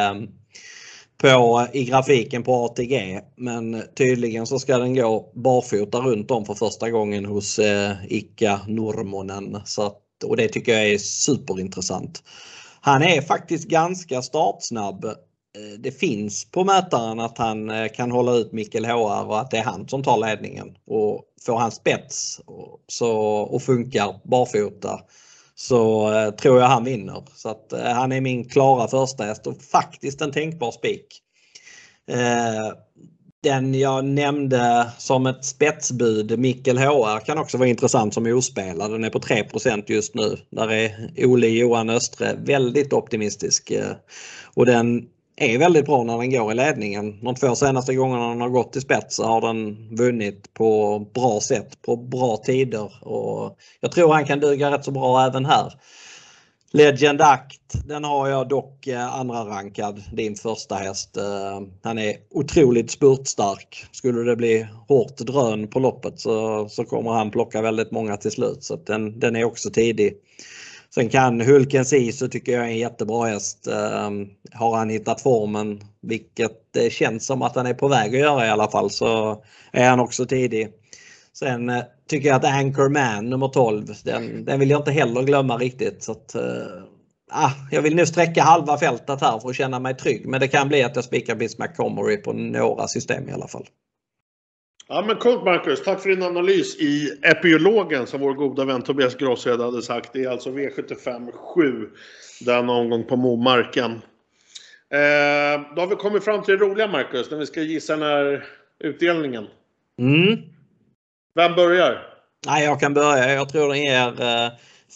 på, 1.22 1.66
i 1.72 1.84
grafiken 1.84 2.42
på 2.42 2.64
ATG. 2.64 3.20
Men 3.36 3.82
tydligen 3.94 4.46
så 4.46 4.58
ska 4.58 4.78
den 4.78 4.94
gå 4.94 5.30
barfota 5.34 5.98
runt 5.98 6.30
om 6.30 6.44
för 6.44 6.54
första 6.54 6.90
gången 6.90 7.24
hos 7.24 7.58
eh, 7.58 7.92
Ika 8.08 8.60
Nurmonen. 8.68 9.58
Så 9.64 9.86
att, 9.86 9.98
och 10.24 10.36
det 10.36 10.48
tycker 10.48 10.72
jag 10.72 10.88
är 10.88 10.98
superintressant. 10.98 12.22
Han 12.80 13.02
är 13.02 13.22
faktiskt 13.22 13.68
ganska 13.68 14.22
startsnabb. 14.22 15.04
Eh, 15.04 15.78
det 15.78 15.92
finns 15.92 16.50
på 16.50 16.64
mätaren 16.64 17.20
att 17.20 17.38
han 17.38 17.70
eh, 17.70 17.88
kan 17.88 18.10
hålla 18.10 18.32
ut 18.32 18.52
Mikkel 18.52 18.84
HR 18.84 19.26
och 19.26 19.40
att 19.40 19.50
det 19.50 19.58
är 19.58 19.64
han 19.64 19.88
som 19.88 20.02
tar 20.02 20.18
ledningen. 20.18 20.76
Och 20.86 21.24
får 21.46 21.58
han 21.58 21.70
spets 21.70 22.40
och, 22.46 22.80
så, 22.88 23.16
och 23.26 23.62
funkar 23.62 24.20
barfota 24.24 25.00
så 25.62 26.12
eh, 26.12 26.30
tror 26.30 26.60
jag 26.60 26.66
han 26.66 26.84
vinner. 26.84 27.22
Så 27.34 27.48
att 27.48 27.72
eh, 27.72 27.84
han 27.84 28.12
är 28.12 28.20
min 28.20 28.48
klara 28.48 28.88
första 28.88 29.24
häst 29.24 29.46
och 29.46 29.62
faktiskt 29.62 30.20
en 30.20 30.32
tänkbar 30.32 30.70
spik. 30.70 31.06
Eh, 32.10 32.76
den 33.42 33.74
jag 33.74 34.04
nämnde 34.04 34.90
som 34.98 35.26
ett 35.26 35.44
spetsbud, 35.44 36.38
Mikkel 36.38 36.78
HR, 36.78 37.24
kan 37.24 37.38
också 37.38 37.58
vara 37.58 37.68
intressant 37.68 38.14
som 38.14 38.26
ospelad. 38.26 38.90
Den 38.90 39.04
är 39.04 39.10
på 39.10 39.18
3% 39.18 39.84
just 39.86 40.14
nu. 40.14 40.36
Där 40.50 40.72
är 40.72 41.10
Ole 41.26 41.46
Johan 41.46 41.90
Östre 41.90 42.36
väldigt 42.44 42.92
optimistisk. 42.92 43.72
Och 44.54 44.66
den 44.66 45.08
är 45.36 45.58
väldigt 45.58 45.86
bra 45.86 46.02
när 46.02 46.18
den 46.18 46.30
går 46.30 46.52
i 46.52 46.54
ledningen. 46.54 47.24
De 47.24 47.34
två 47.34 47.54
senaste 47.54 47.94
gångerna 47.94 48.28
den 48.28 48.40
har 48.40 48.48
gått 48.48 48.76
i 48.76 48.80
spets 48.80 49.16
så 49.16 49.24
har 49.24 49.40
den 49.40 49.88
vunnit 49.96 50.54
på 50.54 50.98
bra 51.14 51.40
sätt, 51.40 51.82
på 51.82 51.96
bra 51.96 52.36
tider. 52.36 53.08
Och 53.08 53.58
jag 53.80 53.92
tror 53.92 54.12
han 54.12 54.24
kan 54.24 54.40
duga 54.40 54.70
rätt 54.70 54.84
så 54.84 54.90
bra 54.90 55.26
även 55.26 55.44
här. 55.44 55.72
Legend 56.74 57.20
Act, 57.20 57.86
den 57.86 58.04
har 58.04 58.28
jag 58.28 58.48
dock 58.48 58.86
eh, 58.86 59.14
andra 59.14 59.44
rankad, 59.44 60.02
din 60.12 60.34
första 60.34 60.74
häst. 60.74 61.16
Eh, 61.16 61.60
han 61.82 61.98
är 61.98 62.16
otroligt 62.30 62.90
spurtstark. 62.90 63.86
Skulle 63.92 64.22
det 64.22 64.36
bli 64.36 64.66
hårt 64.88 65.16
drön 65.16 65.68
på 65.68 65.78
loppet 65.78 66.20
så, 66.20 66.68
så 66.68 66.84
kommer 66.84 67.10
han 67.10 67.30
plocka 67.30 67.62
väldigt 67.62 67.90
många 67.90 68.16
till 68.16 68.30
slut. 68.30 68.64
Så 68.64 68.76
den, 68.76 69.20
den 69.20 69.36
är 69.36 69.44
också 69.44 69.70
tidig. 69.70 70.14
Sen 70.94 71.08
kan 71.08 71.40
Hulkens 71.40 71.92
Iso 71.92 72.28
tycker 72.28 72.52
jag 72.52 72.62
är 72.62 72.68
en 72.68 72.78
jättebra 72.78 73.26
häst. 73.26 73.66
Ehm, 73.66 74.28
har 74.52 74.76
han 74.76 74.90
hittat 74.90 75.20
formen, 75.20 75.80
vilket 76.02 76.52
det 76.72 76.92
känns 76.92 77.26
som 77.26 77.42
att 77.42 77.56
han 77.56 77.66
är 77.66 77.74
på 77.74 77.88
väg 77.88 78.14
att 78.14 78.20
göra 78.20 78.46
i 78.46 78.50
alla 78.50 78.70
fall, 78.70 78.90
så 78.90 79.42
är 79.72 79.90
han 79.90 80.00
också 80.00 80.26
tidig. 80.26 80.68
Sen 81.32 81.68
eh, 81.68 81.82
tycker 82.08 82.28
jag 82.28 82.36
att 82.36 82.44
Anchorman 82.44 83.30
nummer 83.30 83.48
12, 83.48 83.86
den, 84.04 84.44
den 84.44 84.60
vill 84.60 84.70
jag 84.70 84.80
inte 84.80 84.90
heller 84.90 85.22
glömma 85.22 85.56
riktigt. 85.56 86.02
Så 86.02 86.12
att, 86.12 86.34
eh, 86.34 86.42
ah, 87.30 87.50
jag 87.70 87.82
vill 87.82 87.96
nu 87.96 88.06
sträcka 88.06 88.42
halva 88.42 88.78
fältet 88.78 89.20
här 89.20 89.38
för 89.38 89.48
att 89.48 89.56
känna 89.56 89.78
mig 89.78 89.94
trygg. 89.94 90.26
Men 90.26 90.40
det 90.40 90.48
kan 90.48 90.68
bli 90.68 90.82
att 90.82 90.96
jag 90.96 91.04
spikar 91.04 91.34
Bismarck 91.34 91.76
Comrie 91.76 92.16
på 92.16 92.32
några 92.32 92.88
system 92.88 93.28
i 93.28 93.32
alla 93.32 93.48
fall. 93.48 93.66
Ja 94.94 95.02
men 95.06 95.16
coolt 95.16 95.44
Marcus, 95.44 95.82
tack 95.82 96.00
för 96.00 96.08
din 96.08 96.22
analys 96.22 96.76
i 96.76 97.18
epiologen 97.22 98.06
som 98.06 98.20
vår 98.20 98.34
goda 98.34 98.64
vän 98.64 98.82
Tobias 98.82 99.14
Grosshed 99.14 99.60
hade 99.60 99.82
sagt. 99.82 100.12
Det 100.12 100.24
är 100.24 100.30
alltså 100.30 100.50
V75 100.50 101.32
7, 101.32 101.90
den 102.40 102.70
omgång 102.70 103.04
på 103.04 103.16
Momarken. 103.16 103.92
Eh, 104.90 105.74
då 105.74 105.80
har 105.82 105.86
vi 105.86 105.96
kommit 105.96 106.24
fram 106.24 106.42
till 106.42 106.58
det 106.58 106.64
roliga 106.64 106.86
Marcus, 106.86 107.30
när 107.30 107.38
vi 107.38 107.46
ska 107.46 107.62
gissa 107.62 107.96
den 107.96 108.02
här 108.02 108.46
utdelningen. 108.78 109.46
Mm. 109.98 110.38
Vem 111.34 111.54
börjar? 111.54 112.06
Nej, 112.46 112.64
jag 112.64 112.80
kan 112.80 112.94
börja. 112.94 113.34
Jag 113.34 113.48
tror 113.48 113.68
den 113.68 113.82
ger 113.82 114.22
eh, 114.22 114.50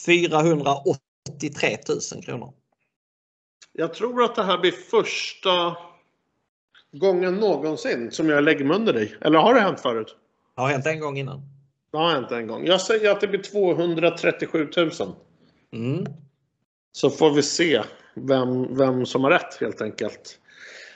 483 0.06 1.76
000 2.14 2.24
kronor. 2.24 2.52
Jag 3.72 3.94
tror 3.94 4.24
att 4.24 4.34
det 4.34 4.44
här 4.44 4.58
blir 4.58 4.72
första 4.72 5.76
gången 6.98 7.34
någonsin 7.34 8.10
som 8.10 8.28
jag 8.28 8.44
lägger 8.44 8.64
mig 8.64 8.76
under 8.76 8.92
dig. 8.92 9.16
Eller 9.20 9.38
har 9.38 9.54
det 9.54 9.60
hänt 9.60 9.80
förut? 9.80 10.16
Det 10.54 10.62
har 10.62 10.68
hänt 10.68 10.86
en 10.86 11.00
gång 11.00 11.18
innan. 11.18 11.40
Det 11.92 11.98
har 11.98 12.10
hänt 12.10 12.30
en 12.30 12.46
gång. 12.46 12.66
Jag 12.66 12.80
säger 12.80 13.10
att 13.10 13.20
det 13.20 13.28
blir 13.28 13.42
237 13.42 14.68
000. 14.76 14.90
Mm. 15.72 16.06
Så 16.92 17.10
får 17.10 17.30
vi 17.30 17.42
se 17.42 17.82
vem, 18.14 18.76
vem 18.76 19.06
som 19.06 19.24
har 19.24 19.30
rätt 19.30 19.60
helt 19.60 19.82
enkelt. 19.82 20.38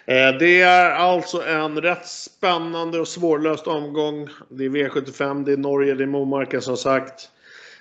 Eh, 0.07 0.39
Det 0.39 0.61
är 0.63 0.91
alltså 0.91 1.43
en 1.43 1.81
rätt 1.81 2.07
spännande 2.07 3.01
och 3.01 3.09
svårlöst 3.09 3.67
omgång. 3.67 4.29
Det 4.49 4.65
är 4.65 4.69
V75, 4.69 5.45
det 5.45 5.53
är 5.53 5.57
Norge, 5.57 5.95
det 5.95 6.05
är 6.05 6.07
Momarken 6.07 6.63
som 6.63 6.77
sagt. 6.77 7.31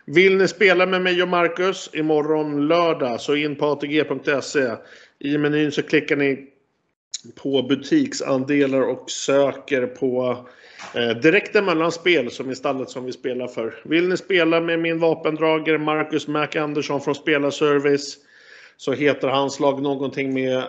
Vill 0.06 0.38
ni 0.38 0.48
spela 0.48 0.86
med 0.86 1.02
mig 1.02 1.24
och 1.24 1.28
Marcus 1.28 1.90
imorgon 1.94 2.68
lördag 2.68 3.22
så 3.22 3.36
in 3.36 3.56
på 3.56 3.66
atg.se. 3.66 4.72
I 5.20 5.38
menyn 5.38 5.72
så 5.72 5.84
klickar 5.84 6.16
ni 6.16 6.48
på 7.36 7.62
butiksandelar 7.62 8.82
och 8.82 9.12
söker 9.12 9.88
på 9.88 10.38
eh, 10.96 11.10
direkta 11.10 11.62
mellanspel 11.62 12.32
som 12.32 12.50
är 12.50 12.54
stallet 12.54 12.90
som 12.90 13.06
vi 13.06 13.12
spelar 13.12 13.48
för. 13.48 13.82
Vill 13.84 14.10
ni 14.10 14.18
spela 14.18 14.62
med 14.62 14.80
min 14.80 15.00
vapendragare 15.00 15.78
Marcus 15.78 16.28
Mac 16.28 16.48
Andersson 16.56 17.02
från 17.02 17.16
Spelarservice 17.16 18.18
så 18.78 18.94
heter 18.94 19.28
hans 19.28 19.60
lag 19.60 19.82
någonting 19.82 20.34
med 20.34 20.64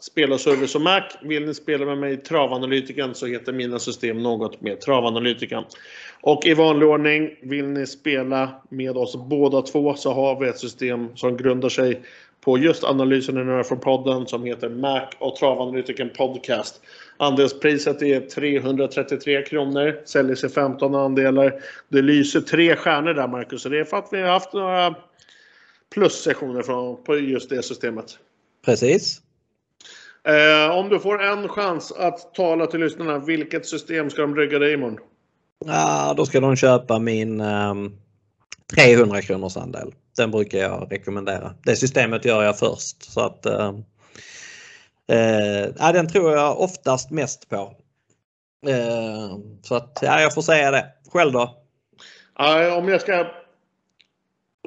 Spelarservice 0.00 0.74
och 0.74 0.80
Mac. 0.80 1.02
Vill 1.22 1.46
ni 1.46 1.54
spela 1.54 1.84
med 1.84 1.98
mig 1.98 2.16
Travanalytikern 2.16 3.14
så 3.14 3.26
heter 3.26 3.52
mina 3.52 3.78
system 3.78 4.22
något 4.22 4.60
med 4.60 4.80
Travanalytikern. 4.80 5.64
Och 6.20 6.46
i 6.46 6.54
vanlig 6.54 6.88
ordning, 6.88 7.30
vill 7.42 7.66
ni 7.66 7.86
spela 7.86 8.50
med 8.68 8.96
oss 8.96 9.16
båda 9.16 9.62
två 9.62 9.94
så 9.94 10.12
har 10.12 10.40
vi 10.40 10.48
ett 10.48 10.58
system 10.58 11.16
som 11.16 11.36
grundar 11.36 11.68
sig 11.68 12.02
på 12.44 12.58
just 12.58 12.84
analysen 12.84 13.36
hör 13.36 13.62
från 13.62 13.80
podden 13.80 14.26
som 14.26 14.44
heter 14.44 14.68
Mac 14.68 15.06
och 15.18 15.36
Travanalytiken 15.36 16.10
Podcast. 16.16 16.80
Andelspriset 17.16 18.02
är 18.02 18.20
333 18.20 19.42
kronor, 19.42 20.00
säljer 20.04 20.34
sig 20.34 20.50
15 20.50 20.94
andelar. 20.94 21.54
Det 21.88 22.02
lyser 22.02 22.40
tre 22.40 22.76
stjärnor 22.76 23.14
där 23.14 23.28
Marcus, 23.28 23.62
så 23.62 23.68
det 23.68 23.78
är 23.78 23.84
för 23.84 23.96
att 23.96 24.08
vi 24.12 24.20
har 24.20 24.28
haft 24.28 24.52
några 24.52 24.94
plussessioner 25.94 26.62
från, 26.62 27.04
på 27.04 27.18
just 27.18 27.50
det 27.50 27.62
systemet. 27.62 28.18
Precis. 28.64 29.20
Eh, 30.28 30.76
om 30.76 30.88
du 30.88 30.98
får 30.98 31.22
en 31.22 31.48
chans 31.48 31.92
att 31.92 32.34
tala 32.34 32.66
till 32.66 32.80
lyssnarna, 32.80 33.18
vilket 33.18 33.66
system 33.66 34.10
ska 34.10 34.22
de 34.22 34.36
rygga 34.36 34.58
dig 34.58 34.72
imorgon? 34.72 34.98
Ja, 35.66 36.14
då 36.16 36.26
ska 36.26 36.40
de 36.40 36.56
köpa 36.56 36.98
min 36.98 37.40
ehm, 37.40 37.92
300 38.74 39.22
kronors 39.22 39.56
andel. 39.56 39.92
Den 40.16 40.30
brukar 40.30 40.58
jag 40.58 40.88
rekommendera. 40.90 41.54
Det 41.64 41.76
systemet 41.76 42.24
gör 42.24 42.42
jag 42.42 42.58
först. 42.58 43.02
Så 43.02 43.20
att, 43.20 43.46
eh, 43.46 43.74
eh, 45.08 45.68
ja, 45.78 45.92
den 45.92 46.08
tror 46.08 46.32
jag 46.32 46.60
oftast 46.60 47.10
mest 47.10 47.48
på. 47.48 47.76
Eh, 48.66 49.38
så 49.62 49.74
att 49.74 49.98
ja, 50.02 50.20
jag 50.20 50.34
får 50.34 50.42
säga 50.42 50.70
det. 50.70 50.86
Själv 51.12 51.32
då? 51.32 51.58
Ja, 52.38 52.76
om 52.76 52.88
jag 52.88 53.00
ska 53.00 53.26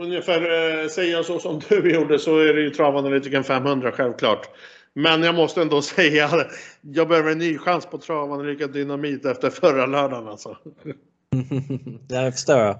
ungefär 0.01 0.41
eh, 0.81 0.87
säga 0.87 1.23
så 1.23 1.39
som 1.39 1.61
du 1.69 1.93
gjorde 1.93 2.19
så 2.19 2.39
är 2.39 2.53
det 2.53 2.61
ju 2.61 2.69
Travanalytiken 2.69 3.43
500 3.43 3.91
självklart. 3.91 4.49
Men 4.93 5.23
jag 5.23 5.35
måste 5.35 5.61
ändå 5.61 5.81
säga 5.81 6.25
att 6.25 6.47
jag 6.81 7.07
behöver 7.07 7.31
en 7.31 7.37
ny 7.37 7.57
chans 7.57 7.85
på 7.85 7.97
Travanalytiken 7.97 8.71
Dynamit 8.71 9.25
efter 9.25 9.49
förra 9.49 9.85
lördagen 9.85 10.27
alltså. 10.27 10.57
det 12.07 12.31
förstår 12.31 12.57
jag. 12.57 12.77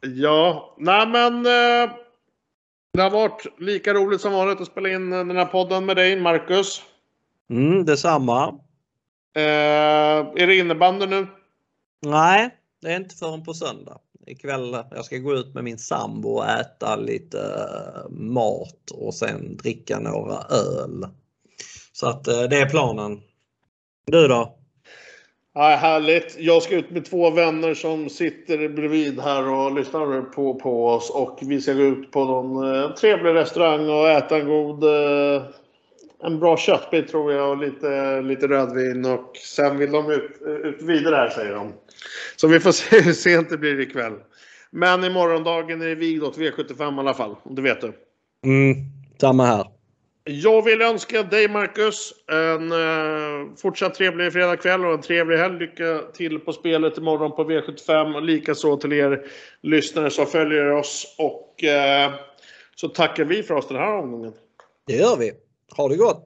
Ja, 0.00 0.76
nej 0.78 1.06
men 1.06 1.46
eh, 1.46 1.90
det 2.92 3.02
har 3.02 3.10
varit 3.10 3.46
lika 3.58 3.94
roligt 3.94 4.20
som 4.20 4.32
vanligt 4.32 4.60
att 4.60 4.66
spela 4.66 4.88
in 4.88 5.10
den 5.10 5.36
här 5.36 5.44
podden 5.44 5.86
med 5.86 5.96
dig 5.96 6.20
Marcus. 6.20 6.82
Mm, 7.50 7.84
detsamma. 7.84 8.48
Eh, 9.36 9.42
är 10.42 10.46
det 10.46 10.56
innebandy 10.56 11.06
nu? 11.06 11.26
Nej, 12.06 12.56
det 12.80 12.92
är 12.92 12.96
inte 12.96 13.16
förrän 13.16 13.44
på 13.44 13.54
söndag. 13.54 13.98
Ikväll 14.26 14.76
jag 14.90 15.04
ska 15.04 15.16
gå 15.16 15.34
ut 15.34 15.54
med 15.54 15.64
min 15.64 15.78
sambo 15.78 16.28
och 16.28 16.46
äta 16.46 16.96
lite 16.96 17.38
eh, 17.38 18.10
mat 18.10 18.90
och 18.92 19.14
sen 19.14 19.56
dricka 19.56 19.98
några 19.98 20.38
öl. 20.50 21.06
Så 21.92 22.08
att 22.08 22.28
eh, 22.28 22.42
det 22.42 22.56
är 22.56 22.68
planen. 22.68 23.20
Du 24.06 24.28
då? 24.28 24.58
Ja, 25.54 25.60
härligt. 25.60 26.36
Jag 26.38 26.62
ska 26.62 26.76
ut 26.76 26.90
med 26.90 27.04
två 27.04 27.30
vänner 27.30 27.74
som 27.74 28.08
sitter 28.08 28.68
bredvid 28.68 29.20
här 29.20 29.48
och 29.48 29.74
lyssnar 29.74 30.22
på, 30.22 30.54
på 30.54 30.88
oss. 30.88 31.10
Och 31.10 31.38
vi 31.42 31.60
ska 31.60 31.72
gå 31.72 31.82
ut 31.82 32.10
på 32.10 32.24
någon 32.24 32.74
eh, 32.74 32.90
trevlig 32.94 33.34
restaurang 33.34 33.88
och 33.88 34.08
äta 34.08 34.36
en 34.36 34.48
god... 34.48 34.84
Eh, 34.84 35.42
en 36.24 36.38
bra 36.38 36.56
köttbit 36.56 37.08
tror 37.08 37.32
jag 37.32 37.50
och 37.50 37.56
lite, 37.56 38.20
lite 38.20 38.48
rödvin. 38.48 39.04
Och 39.04 39.36
sen 39.36 39.78
vill 39.78 39.92
de 39.92 40.10
ut, 40.10 40.30
eh, 40.46 40.52
ut 40.52 40.82
vidare 40.82 41.16
här 41.16 41.28
säger 41.28 41.54
de. 41.54 41.72
Så 42.36 42.48
vi 42.48 42.60
får 42.60 42.72
se 42.72 43.00
hur 43.00 43.12
sent 43.12 43.50
det 43.50 43.58
blir 43.58 43.80
ikväll. 43.80 44.14
Men 44.70 45.04
i 45.04 45.10
morgondagen 45.10 45.82
är 45.82 45.86
det 45.86 45.94
vigd 45.94 46.22
åt 46.22 46.38
V75 46.38 46.96
i 46.96 46.98
alla 46.98 47.14
fall. 47.14 47.36
Det 47.44 47.62
vet 47.62 47.80
du. 47.80 47.92
Mm, 48.44 48.76
samma 49.20 49.46
här. 49.46 49.66
Jag 50.24 50.62
vill 50.62 50.82
önska 50.82 51.22
dig 51.22 51.48
Marcus 51.48 52.12
en 52.32 52.72
eh, 52.72 53.56
fortsatt 53.56 53.94
trevlig 53.94 54.32
fredagkväll 54.32 54.84
och 54.84 54.92
en 54.92 55.00
trevlig 55.00 55.36
helg. 55.36 55.58
Lycka 55.58 55.98
till 56.14 56.38
på 56.38 56.52
spelet 56.52 56.98
imorgon 56.98 57.36
på 57.36 57.44
V75 57.44 58.14
och 58.14 58.22
likaså 58.22 58.76
till 58.76 58.92
er 58.92 59.24
lyssnare 59.62 60.10
som 60.10 60.26
följer 60.26 60.70
oss. 60.70 61.14
Och 61.18 61.64
eh, 61.64 62.12
så 62.74 62.88
tackar 62.88 63.24
vi 63.24 63.42
för 63.42 63.54
oss 63.54 63.68
den 63.68 63.76
här 63.76 63.98
omgången. 63.98 64.32
Det 64.86 64.96
gör 64.96 65.16
vi. 65.16 65.32
Ha 65.76 65.88
det 65.88 65.96
gott! 65.96 66.24